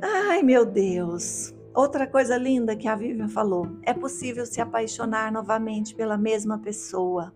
Ai, 0.00 0.42
meu 0.42 0.64
Deus! 0.64 1.54
Outra 1.74 2.06
coisa 2.06 2.36
linda 2.36 2.74
que 2.74 2.88
a 2.88 2.96
Vivian 2.96 3.28
falou: 3.28 3.68
é 3.82 3.92
possível 3.92 4.46
se 4.46 4.60
apaixonar 4.60 5.30
novamente 5.30 5.94
pela 5.94 6.16
mesma 6.16 6.58
pessoa 6.58 7.32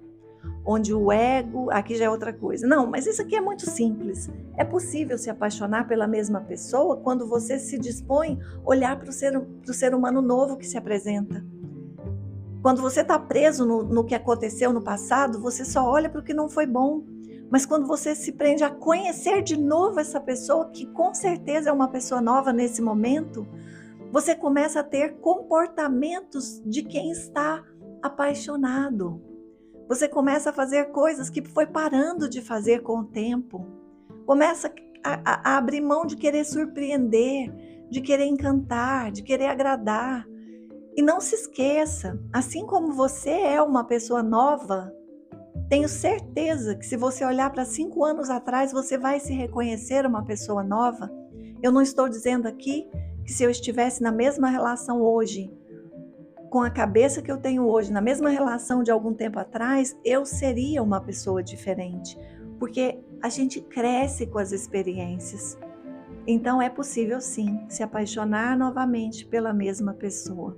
onde 0.65 0.95
o 0.95 1.11
ego, 1.11 1.71
aqui 1.71 1.97
já 1.97 2.07
é 2.07 2.11
outra 2.11 2.33
coisa. 2.33 2.67
Não, 2.67 2.87
mas 2.87 3.07
isso 3.07 3.21
aqui 3.21 3.37
é 3.37 3.41
muito 3.41 3.69
simples. 3.69 4.31
É 4.57 4.65
possível 4.65 5.19
se 5.19 5.31
apaixonar 5.31 5.87
pela 5.89 6.07
mesma 6.07 6.41
pessoa 6.41 6.97
quando 6.97 7.27
você 7.27 7.59
se 7.59 7.79
dispõe 7.79 8.39
a 8.41 8.69
olhar 8.69 8.99
para 8.99 9.11
o 9.11 9.13
ser, 9.13 9.33
ser 9.73 9.95
humano 9.95 10.23
novo 10.23 10.57
que 10.57 10.67
se 10.67 10.79
apresenta. 10.79 11.45
Quando 12.63 12.81
você 12.81 13.01
está 13.01 13.19
preso 13.19 13.67
no, 13.67 13.83
no 13.83 14.05
que 14.05 14.15
aconteceu 14.15 14.73
no 14.73 14.81
passado, 14.81 15.41
você 15.41 15.65
só 15.65 15.85
olha 15.85 16.09
para 16.09 16.21
o 16.21 16.25
que 16.25 16.33
não 16.33 16.49
foi 16.49 16.65
bom. 16.65 17.03
Mas 17.51 17.67
quando 17.67 17.87
você 17.87 18.15
se 18.15 18.33
prende 18.33 18.63
a 18.63 18.71
conhecer 18.71 19.43
de 19.43 19.59
novo 19.59 19.99
essa 19.99 20.21
pessoa, 20.21 20.71
que 20.71 20.87
com 20.87 21.13
certeza 21.13 21.69
é 21.69 21.73
uma 21.73 21.89
pessoa 21.89 22.21
nova 22.21 22.53
nesse 22.53 22.81
momento, 22.81 23.47
você 24.13 24.35
começa 24.35 24.81
a 24.81 24.85
ter 24.85 25.17
comportamentos 25.17 26.63
de 26.65 26.83
quem 26.83 27.11
está 27.11 27.65
apaixonado. 28.01 29.21
Você 29.89 30.09
começa 30.09 30.51
a 30.51 30.53
fazer 30.53 30.87
coisas 30.93 31.29
que 31.29 31.43
foi 31.43 31.67
parando 31.67 32.29
de 32.29 32.41
fazer 32.41 32.83
com 32.83 33.01
o 33.01 33.05
tempo. 33.05 33.67
Começa 34.25 34.73
a, 35.05 35.15
a, 35.25 35.51
a 35.51 35.57
abrir 35.59 35.81
mão 35.81 36.07
de 36.07 36.17
querer 36.17 36.45
surpreender, 36.45 37.53
de 37.91 38.01
querer 38.01 38.27
encantar, 38.27 39.11
de 39.11 39.23
querer 39.23 39.47
agradar. 39.47 40.27
E 40.95 41.03
não 41.03 41.21
se 41.21 41.35
esqueça, 41.35 42.19
assim 42.33 42.67
como 42.67 42.93
você 42.93 43.31
é 43.31 43.63
uma 43.63 43.85
pessoa 43.85 44.23
nova, 44.23 44.93
tenho 45.73 45.89
certeza 45.89 46.75
que 46.75 46.85
se 46.85 46.99
você 46.99 47.25
olhar 47.25 47.51
para 47.51 47.65
cinco 47.65 48.05
anos 48.05 48.29
atrás, 48.29 48.73
você 48.73 48.99
vai 48.99 49.19
se 49.19 49.33
reconhecer 49.33 50.05
uma 50.05 50.23
pessoa 50.23 50.63
nova. 50.63 51.11
Eu 51.63 51.73
não 51.73 51.81
estou 51.81 52.11
dizendo 52.11 52.47
aqui 52.47 52.87
que 53.25 53.33
se 53.33 53.43
eu 53.43 53.49
estivesse 53.49 54.03
na 54.03 54.13
mesma 54.13 54.51
relação 54.51 55.01
hoje, 55.01 55.51
com 56.51 56.61
a 56.61 56.69
cabeça 56.69 57.23
que 57.23 57.33
eu 57.33 57.39
tenho 57.39 57.67
hoje, 57.67 57.91
na 57.91 58.03
mesma 58.03 58.29
relação 58.29 58.83
de 58.83 58.91
algum 58.91 59.15
tempo 59.15 59.39
atrás, 59.39 59.97
eu 60.05 60.27
seria 60.27 60.83
uma 60.83 61.01
pessoa 61.01 61.43
diferente, 61.43 62.19
porque 62.59 62.99
a 63.23 63.31
gente 63.31 63.59
cresce 63.63 64.27
com 64.27 64.39
as 64.39 64.53
experiências. 64.53 65.57
Então 66.27 66.63
é 66.63 66.69
possível 66.69 67.21
sim 67.21 67.61
se 67.69 67.83
apaixonar 67.83 68.57
novamente 68.57 69.27
pela 69.27 69.53
mesma 69.53 69.93
pessoa. 69.93 70.57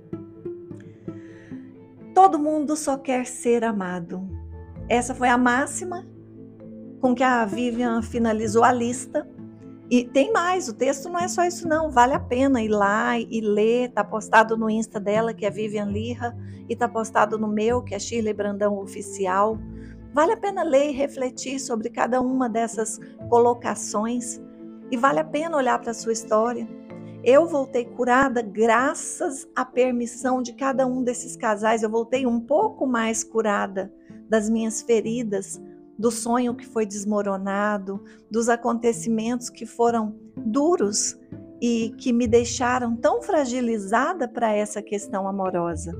Todo 2.13 2.39
mundo 2.39 2.75
só 2.75 2.97
quer 2.97 3.25
ser 3.25 3.63
amado. 3.63 4.27
Essa 4.87 5.15
foi 5.15 5.27
a 5.27 5.37
máxima 5.37 6.07
com 7.01 7.13
que 7.13 7.23
a 7.23 7.43
Vivian 7.45 8.01
finalizou 8.01 8.63
a 8.63 8.71
lista 8.71 9.27
e 9.89 10.03
tem 10.03 10.31
mais, 10.31 10.67
o 10.67 10.73
texto 10.73 11.09
não 11.09 11.19
é 11.19 11.27
só 11.27 11.43
isso 11.45 11.67
não, 11.67 11.91
vale 11.91 12.13
a 12.13 12.19
pena 12.19 12.61
ir 12.61 12.69
lá 12.69 13.19
e 13.19 13.39
ler, 13.39 13.91
tá 13.91 14.03
postado 14.03 14.57
no 14.57 14.67
Insta 14.67 14.99
dela, 14.99 15.33
que 15.33 15.45
é 15.45 15.51
Vivian 15.51 15.85
Lirra, 15.85 16.35
e 16.67 16.75
tá 16.75 16.87
postado 16.89 17.37
no 17.37 17.47
meu, 17.47 17.83
que 17.83 17.93
é 17.93 17.99
Shirley 17.99 18.33
Brandão 18.33 18.79
Oficial. 18.79 19.59
Vale 20.11 20.31
a 20.31 20.37
pena 20.37 20.63
ler 20.63 20.89
e 20.89 20.91
refletir 20.91 21.59
sobre 21.59 21.89
cada 21.89 22.19
uma 22.19 22.49
dessas 22.49 22.99
colocações 23.29 24.41
e 24.91 24.97
vale 24.97 25.19
a 25.19 25.23
pena 25.23 25.57
olhar 25.57 25.79
para 25.79 25.91
a 25.91 25.95
sua 25.95 26.13
história. 26.13 26.67
Eu 27.23 27.47
voltei 27.47 27.85
curada 27.85 28.41
graças 28.41 29.47
à 29.55 29.65
permissão 29.65 30.41
de 30.41 30.53
cada 30.53 30.85
um 30.85 31.03
desses 31.03 31.35
casais. 31.35 31.81
Eu 31.81 31.89
voltei 31.89 32.25
um 32.25 32.39
pouco 32.39 32.85
mais 32.85 33.23
curada 33.23 33.91
das 34.29 34.49
minhas 34.49 34.81
feridas, 34.81 35.59
do 35.97 36.11
sonho 36.11 36.55
que 36.55 36.65
foi 36.65 36.85
desmoronado, 36.85 38.03
dos 38.29 38.47
acontecimentos 38.47 39.49
que 39.49 39.65
foram 39.65 40.15
duros 40.37 41.17
e 41.59 41.93
que 41.97 42.13
me 42.13 42.27
deixaram 42.27 42.95
tão 42.95 43.21
fragilizada 43.21 44.27
para 44.27 44.53
essa 44.53 44.81
questão 44.81 45.27
amorosa. 45.27 45.93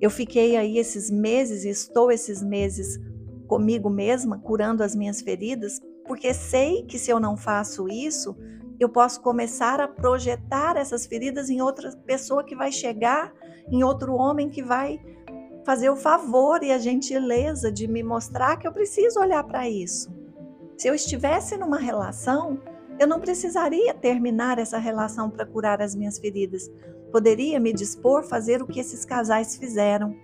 Eu 0.00 0.10
fiquei 0.10 0.56
aí 0.56 0.76
esses 0.76 1.10
meses 1.10 1.64
estou 1.64 2.10
esses 2.10 2.42
meses 2.42 3.00
comigo 3.46 3.88
mesma, 3.88 4.38
curando 4.38 4.82
as 4.82 4.94
minhas 4.94 5.20
feridas, 5.20 5.80
porque 6.06 6.34
sei 6.34 6.82
que 6.82 6.98
se 6.98 7.10
eu 7.10 7.18
não 7.18 7.36
faço 7.36 7.88
isso, 7.88 8.36
eu 8.78 8.88
posso 8.88 9.20
começar 9.20 9.80
a 9.80 9.88
projetar 9.88 10.76
essas 10.76 11.06
feridas 11.06 11.48
em 11.48 11.60
outra 11.60 11.90
pessoa 12.04 12.44
que 12.44 12.56
vai 12.56 12.72
chegar, 12.72 13.32
em 13.70 13.82
outro 13.82 14.14
homem 14.14 14.48
que 14.48 14.62
vai 14.62 15.00
fazer 15.64 15.88
o 15.88 15.96
favor 15.96 16.62
e 16.62 16.70
a 16.70 16.78
gentileza 16.78 17.72
de 17.72 17.88
me 17.88 18.02
mostrar 18.02 18.56
que 18.56 18.68
eu 18.68 18.72
preciso 18.72 19.18
olhar 19.20 19.42
para 19.44 19.68
isso. 19.68 20.12
Se 20.76 20.88
eu 20.88 20.94
estivesse 20.94 21.56
numa 21.56 21.78
relação, 21.78 22.60
eu 22.98 23.06
não 23.06 23.20
precisaria 23.20 23.94
terminar 23.94 24.58
essa 24.58 24.78
relação 24.78 25.30
para 25.30 25.46
curar 25.46 25.80
as 25.80 25.94
minhas 25.94 26.18
feridas. 26.18 26.70
Poderia 27.10 27.58
me 27.58 27.72
dispor 27.72 28.24
fazer 28.24 28.62
o 28.62 28.66
que 28.66 28.80
esses 28.80 29.04
casais 29.04 29.56
fizeram, 29.56 30.14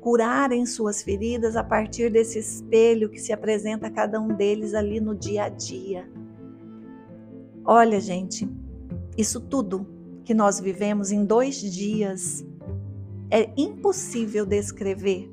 curarem 0.00 0.64
suas 0.64 1.02
feridas 1.02 1.56
a 1.56 1.62
partir 1.62 2.10
desse 2.10 2.38
espelho 2.38 3.08
que 3.08 3.20
se 3.20 3.32
apresenta 3.32 3.86
a 3.86 3.90
cada 3.90 4.20
um 4.20 4.28
deles 4.28 4.74
ali 4.74 5.00
no 5.00 5.14
dia 5.14 5.44
a 5.44 5.48
dia. 5.48 6.08
Olha, 7.64 8.00
gente, 8.00 8.48
isso 9.16 9.40
tudo 9.40 9.86
que 10.24 10.32
nós 10.32 10.58
vivemos 10.58 11.12
em 11.12 11.24
dois 11.24 11.60
dias 11.60 12.44
é 13.30 13.50
impossível 13.56 14.46
descrever. 14.46 15.30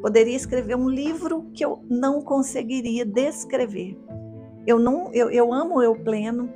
Poderia 0.00 0.36
escrever 0.36 0.76
um 0.76 0.88
livro 0.88 1.46
que 1.54 1.64
eu 1.64 1.82
não 1.88 2.20
conseguiria 2.20 3.04
descrever. 3.04 3.98
Eu 4.66 4.78
não, 4.78 5.12
eu, 5.12 5.30
eu 5.30 5.52
amo 5.52 5.82
eu 5.82 5.94
pleno. 5.94 6.52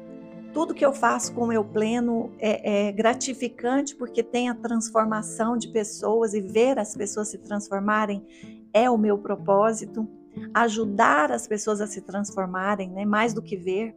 Tudo 0.56 0.72
que 0.72 0.86
eu 0.86 0.92
faço 0.94 1.34
com 1.34 1.48
o 1.48 1.52
eu 1.52 1.62
pleno 1.62 2.32
é, 2.38 2.86
é 2.86 2.90
gratificante 2.90 3.94
porque 3.94 4.22
tem 4.22 4.48
a 4.48 4.54
transformação 4.54 5.54
de 5.54 5.68
pessoas 5.68 6.32
e 6.32 6.40
ver 6.40 6.78
as 6.78 6.96
pessoas 6.96 7.28
se 7.28 7.36
transformarem 7.36 8.24
é 8.72 8.88
o 8.88 8.96
meu 8.96 9.18
propósito. 9.18 10.08
Ajudar 10.54 11.30
as 11.30 11.46
pessoas 11.46 11.82
a 11.82 11.86
se 11.86 12.00
transformarem, 12.00 12.90
né? 12.90 13.04
Mais 13.04 13.34
do 13.34 13.42
que 13.42 13.54
ver. 13.54 13.94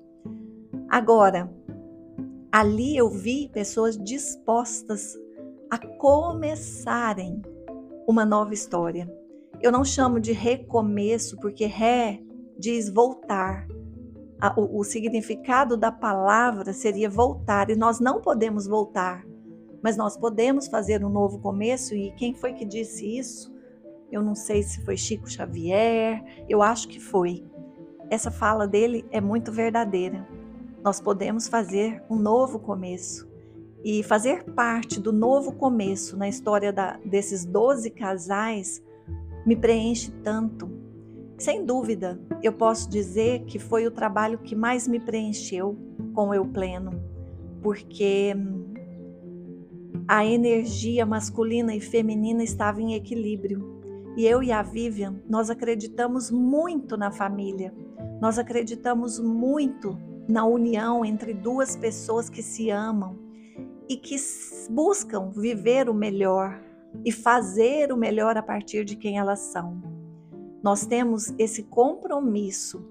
Agora, 0.90 1.50
ali 2.52 2.98
eu 2.98 3.10
vi 3.10 3.48
pessoas 3.54 3.98
dispostas 3.98 5.18
a 5.72 5.78
começarem 5.78 7.42
uma 8.06 8.26
nova 8.26 8.54
história. 8.54 9.10
Eu 9.62 9.72
não 9.72 9.86
chamo 9.86 10.20
de 10.20 10.34
recomeço, 10.34 11.38
porque 11.40 11.66
ré 11.66 12.22
diz 12.60 12.90
voltar. 12.90 13.66
O, 14.56 14.80
o, 14.80 14.84
significado 14.86 15.76
da 15.76 15.92
palavra 15.92 16.72
seria 16.72 17.10
voltar, 17.10 17.70
e 17.70 17.76
nós 17.76 18.00
não 18.00 18.22
podemos 18.22 18.68
voltar, 18.68 19.26
mas 19.84 19.98
nós 19.98 20.16
podemos 20.16 20.68
fazer 20.68 21.04
um 21.04 21.10
novo 21.10 21.40
começo. 21.40 21.94
E 21.94 22.12
quem 22.12 22.34
foi 22.34 22.54
que 22.54 22.64
disse 22.64 23.18
isso? 23.18 23.54
Eu 24.10 24.24
não 24.24 24.36
sei 24.36 24.64
se 24.64 24.84
foi 24.86 24.96
Chico 24.96 25.30
Xavier, 25.30 26.24
eu 26.48 26.62
acho 26.62 26.88
que 26.88 27.00
foi. 27.00 27.46
Essa 28.10 28.32
fala 28.32 28.66
dele 28.66 29.06
é 29.12 29.20
muito 29.20 29.52
verdadeira. 29.52 30.26
Nós 30.82 31.02
podemos 31.02 31.48
fazer 31.48 32.02
um 32.10 32.16
novo 32.16 32.60
começo. 32.60 33.28
E 33.84 34.04
fazer 34.04 34.44
parte 34.44 35.00
do 35.00 35.14
novo 35.14 35.54
começo 35.54 36.18
na 36.18 36.28
história 36.28 36.72
da, 36.74 36.98
desses 37.06 37.46
12 37.46 37.90
casais 37.92 38.84
me 39.46 39.56
preenche 39.56 40.12
tanto. 40.24 40.89
Sem 41.40 41.64
dúvida, 41.64 42.20
eu 42.44 42.52
posso 42.52 42.90
dizer 42.90 43.46
que 43.46 43.58
foi 43.58 43.88
o 43.88 43.92
trabalho 43.92 44.40
que 44.40 44.54
mais 44.54 44.90
me 44.90 45.00
preencheu 45.00 45.78
com 46.14 46.34
eu 46.34 46.46
pleno, 46.46 47.02
porque 47.62 48.36
a 50.06 50.26
energia 50.26 51.06
masculina 51.06 51.74
e 51.74 51.80
feminina 51.80 52.44
estava 52.44 52.82
em 52.82 52.94
equilíbrio. 52.94 53.80
E 54.18 54.26
eu 54.26 54.44
e 54.44 54.52
a 54.52 54.62
Vivian, 54.62 55.22
nós 55.30 55.50
acreditamos 55.50 56.30
muito 56.30 56.98
na 56.98 57.10
família. 57.10 57.74
Nós 58.20 58.38
acreditamos 58.38 59.18
muito 59.18 59.98
na 60.28 60.46
união 60.46 61.06
entre 61.06 61.34
duas 61.34 61.74
pessoas 61.74 62.30
que 62.30 62.44
se 62.44 62.70
amam 62.70 63.18
e 63.88 63.96
que 63.96 64.18
buscam 64.70 65.32
viver 65.32 65.90
o 65.90 65.94
melhor 65.94 66.62
e 67.06 67.14
fazer 67.14 67.94
o 67.94 67.98
melhor 67.98 68.36
a 68.36 68.44
partir 68.44 68.84
de 68.84 68.98
quem 68.98 69.18
elas 69.18 69.40
são. 69.40 69.99
Nós 70.64 70.86
temos 70.86 71.34
esse 71.38 71.64
compromisso, 71.64 72.86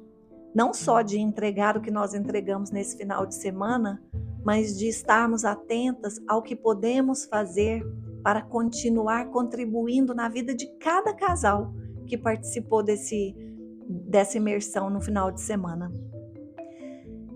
não 0.55 0.73
só 0.73 1.03
de 1.03 1.19
entregar 1.19 1.77
o 1.77 1.81
que 1.81 1.91
nós 1.91 2.15
entregamos 2.15 2.71
nesse 2.71 2.97
final 2.97 3.27
de 3.27 3.35
semana, 3.35 4.03
mas 4.45 4.79
de 4.79 4.89
estarmos 4.89 5.45
atentas 5.45 6.21
ao 6.27 6.43
que 6.43 6.57
podemos 6.57 7.27
fazer 7.27 7.85
para 8.23 8.41
continuar 8.43 9.31
contribuindo 9.31 10.15
na 10.15 10.29
vida 10.29 10.55
de 10.55 10.67
cada 10.79 11.15
casal 11.15 11.73
que 12.07 12.17
participou 12.17 12.83
desse, 12.83 13.37
dessa 13.89 14.39
imersão 14.39 14.89
no 14.89 15.01
final 15.01 15.31
de 15.31 15.41
semana. 15.41 15.93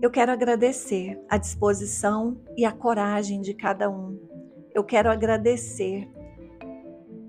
Eu 0.01 0.09
quero 0.09 0.31
agradecer 0.31 1.23
a 1.29 1.37
disposição 1.37 2.41
e 2.57 2.65
a 2.65 2.71
coragem 2.71 3.41
de 3.41 3.53
cada 3.53 3.89
um. 3.89 4.19
Eu 4.73 4.83
quero 4.83 5.09
agradecer 5.09 6.09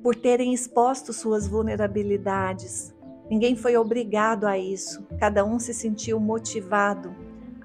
por 0.03 0.17
terem 0.17 0.53
exposto 0.53 1.12
suas 1.12 1.47
vulnerabilidades. 1.47 2.93
Ninguém 3.35 3.57
foi 3.57 3.77
obrigado 3.77 4.44
a 4.44 4.57
isso, 4.57 5.05
cada 5.18 5.44
um 5.44 5.59
se 5.59 5.75
sentiu 5.75 6.20
motivado 6.20 7.12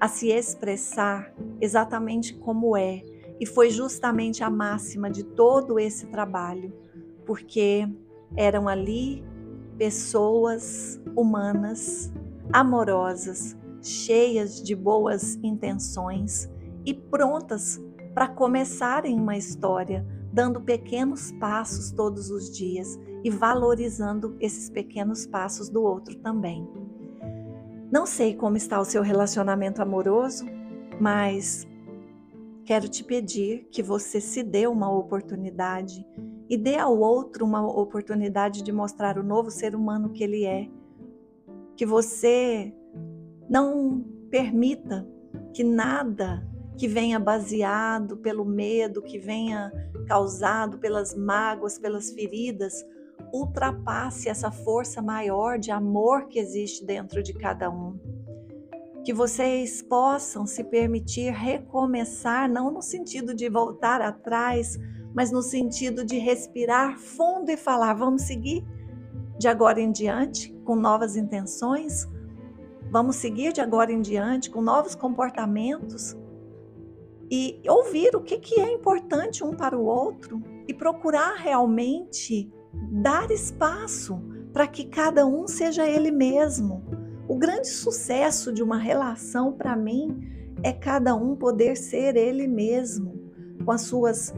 a 0.00 0.08
se 0.08 0.26
expressar 0.26 1.32
exatamente 1.60 2.34
como 2.34 2.76
é, 2.76 3.04
e 3.38 3.46
foi 3.46 3.70
justamente 3.70 4.42
a 4.42 4.50
máxima 4.50 5.08
de 5.08 5.22
todo 5.22 5.78
esse 5.78 6.08
trabalho, 6.08 6.72
porque 7.24 7.88
eram 8.36 8.66
ali 8.66 9.24
pessoas 9.78 11.00
humanas, 11.16 12.12
amorosas, 12.52 13.56
cheias 13.80 14.60
de 14.60 14.74
boas 14.74 15.38
intenções 15.40 16.50
e 16.84 16.92
prontas 16.92 17.80
para 18.12 18.26
começarem 18.26 19.14
uma 19.14 19.36
história, 19.36 20.04
dando 20.32 20.60
pequenos 20.60 21.32
passos 21.32 21.90
todos 21.90 22.30
os 22.30 22.50
dias 22.56 22.98
e 23.24 23.30
valorizando 23.30 24.36
esses 24.40 24.70
pequenos 24.70 25.26
passos 25.26 25.68
do 25.68 25.82
outro 25.82 26.16
também. 26.16 26.66
Não 27.90 28.06
sei 28.06 28.34
como 28.34 28.56
está 28.56 28.80
o 28.80 28.84
seu 28.84 29.02
relacionamento 29.02 29.82
amoroso, 29.82 30.46
mas 31.00 31.66
quero 32.64 32.88
te 32.88 33.02
pedir 33.02 33.66
que 33.72 33.82
você 33.82 34.20
se 34.20 34.42
dê 34.42 34.66
uma 34.66 34.92
oportunidade 34.92 36.06
e 36.48 36.56
dê 36.56 36.76
ao 36.76 36.96
outro 36.98 37.44
uma 37.44 37.66
oportunidade 37.66 38.62
de 38.62 38.70
mostrar 38.72 39.18
o 39.18 39.24
novo 39.24 39.50
ser 39.50 39.74
humano 39.74 40.10
que 40.10 40.22
ele 40.22 40.44
é. 40.44 40.68
Que 41.76 41.84
você 41.84 42.72
não 43.48 44.04
permita 44.30 45.08
que 45.52 45.64
nada 45.64 46.48
que 46.80 46.88
venha 46.88 47.20
baseado 47.20 48.16
pelo 48.16 48.42
medo, 48.42 49.02
que 49.02 49.18
venha 49.18 49.70
causado 50.08 50.78
pelas 50.78 51.14
mágoas, 51.14 51.78
pelas 51.78 52.10
feridas, 52.10 52.82
ultrapasse 53.34 54.30
essa 54.30 54.50
força 54.50 55.02
maior 55.02 55.58
de 55.58 55.70
amor 55.70 56.26
que 56.28 56.38
existe 56.38 56.82
dentro 56.82 57.22
de 57.22 57.34
cada 57.34 57.68
um 57.68 58.00
que 59.04 59.12
vocês 59.12 59.82
possam 59.82 60.46
se 60.46 60.64
permitir 60.64 61.32
recomeçar, 61.32 62.48
não 62.48 62.70
no 62.70 62.80
sentido 62.80 63.34
de 63.34 63.48
voltar 63.48 64.00
atrás, 64.00 64.78
mas 65.14 65.30
no 65.30 65.42
sentido 65.42 66.02
de 66.02 66.16
respirar 66.16 66.98
fundo 66.98 67.50
e 67.50 67.58
falar: 67.58 67.92
vamos 67.92 68.22
seguir 68.22 68.64
de 69.38 69.48
agora 69.48 69.80
em 69.80 69.92
diante 69.92 70.50
com 70.64 70.76
novas 70.76 71.14
intenções? 71.14 72.08
Vamos 72.90 73.16
seguir 73.16 73.52
de 73.52 73.60
agora 73.60 73.92
em 73.92 74.00
diante 74.00 74.50
com 74.50 74.62
novos 74.62 74.94
comportamentos? 74.94 76.16
E 77.30 77.60
ouvir 77.68 78.16
o 78.16 78.20
que, 78.20 78.38
que 78.38 78.60
é 78.60 78.72
importante 78.72 79.44
um 79.44 79.54
para 79.54 79.78
o 79.78 79.84
outro 79.84 80.42
e 80.66 80.74
procurar 80.74 81.36
realmente 81.36 82.50
dar 82.90 83.30
espaço 83.30 84.20
para 84.52 84.66
que 84.66 84.84
cada 84.84 85.24
um 85.26 85.46
seja 85.46 85.88
ele 85.88 86.10
mesmo 86.10 87.00
o 87.30 87.36
grande 87.36 87.68
sucesso 87.68 88.52
de 88.52 88.60
uma 88.60 88.76
relação, 88.76 89.52
para 89.52 89.76
mim, 89.76 90.20
é 90.64 90.72
cada 90.72 91.14
um 91.14 91.36
poder 91.36 91.76
ser 91.76 92.16
ele 92.16 92.48
mesmo, 92.48 93.30
com 93.64 93.70
as 93.70 93.82
suas 93.82 94.34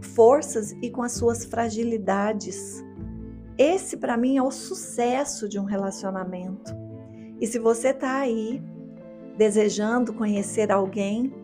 forças 0.00 0.72
e 0.80 0.88
com 0.88 1.02
as 1.02 1.12
suas 1.12 1.44
fragilidades. 1.44 2.82
Esse, 3.58 3.98
para 3.98 4.16
mim, 4.16 4.38
é 4.38 4.42
o 4.42 4.50
sucesso 4.50 5.46
de 5.46 5.60
um 5.60 5.64
relacionamento. 5.64 6.72
E 7.38 7.46
se 7.46 7.58
você 7.58 7.88
está 7.88 8.20
aí 8.20 8.62
desejando 9.36 10.14
conhecer 10.14 10.72
alguém, 10.72 11.34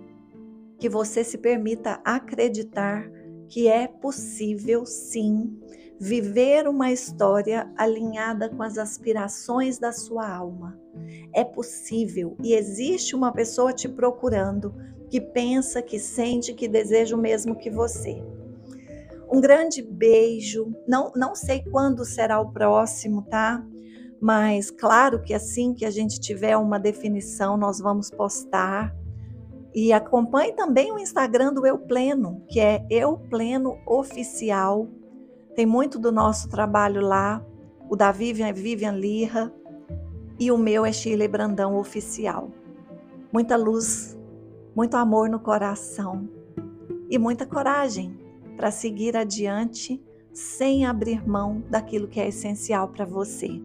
que 0.78 0.88
você 0.88 1.24
se 1.24 1.38
permita 1.38 2.00
acreditar 2.04 3.10
que 3.48 3.66
é 3.66 3.88
possível, 3.88 4.84
sim, 4.84 5.58
viver 5.98 6.68
uma 6.68 6.92
história 6.92 7.70
alinhada 7.76 8.48
com 8.48 8.62
as 8.62 8.78
aspirações 8.78 9.78
da 9.78 9.90
sua 9.90 10.28
alma. 10.28 10.78
É 11.34 11.42
possível 11.42 12.36
e 12.42 12.54
existe 12.54 13.16
uma 13.16 13.32
pessoa 13.32 13.72
te 13.72 13.88
procurando 13.88 14.74
que 15.10 15.20
pensa, 15.20 15.80
que 15.80 15.98
sente, 15.98 16.54
que 16.54 16.68
deseja 16.68 17.16
o 17.16 17.20
mesmo 17.20 17.56
que 17.56 17.70
você. 17.70 18.22
Um 19.30 19.40
grande 19.40 19.82
beijo. 19.82 20.72
Não, 20.86 21.12
não 21.14 21.34
sei 21.34 21.62
quando 21.70 22.04
será 22.04 22.40
o 22.40 22.50
próximo, 22.50 23.22
tá? 23.22 23.64
Mas 24.20 24.70
claro 24.70 25.22
que 25.22 25.32
assim 25.32 25.74
que 25.74 25.84
a 25.84 25.90
gente 25.90 26.18
tiver 26.18 26.56
uma 26.56 26.78
definição, 26.78 27.56
nós 27.56 27.78
vamos 27.78 28.10
postar. 28.10 28.94
E 29.74 29.92
acompanhe 29.92 30.52
também 30.52 30.92
o 30.92 30.98
Instagram 30.98 31.52
do 31.52 31.66
Eu 31.66 31.78
Pleno, 31.78 32.42
que 32.48 32.58
é 32.58 32.86
Eu 32.90 33.18
Pleno 33.30 33.78
Oficial. 33.86 34.88
Tem 35.54 35.66
muito 35.66 35.98
do 35.98 36.10
nosso 36.10 36.48
trabalho 36.48 37.00
lá. 37.00 37.44
O 37.88 37.96
da 37.96 38.10
Vivian 38.10 38.48
é 38.48 38.52
Vivian 38.52 38.92
Lirra 38.92 39.52
e 40.38 40.50
o 40.50 40.58
meu 40.58 40.84
é 40.84 40.92
Chile 40.92 41.26
Brandão 41.26 41.76
Oficial. 41.76 42.50
Muita 43.32 43.56
luz, 43.56 44.16
muito 44.74 44.96
amor 44.96 45.28
no 45.28 45.40
coração 45.40 46.28
e 47.10 47.18
muita 47.18 47.46
coragem 47.46 48.18
para 48.56 48.70
seguir 48.70 49.16
adiante 49.16 50.02
sem 50.32 50.86
abrir 50.86 51.26
mão 51.26 51.62
daquilo 51.68 52.08
que 52.08 52.20
é 52.20 52.28
essencial 52.28 52.88
para 52.88 53.04
você. 53.04 53.60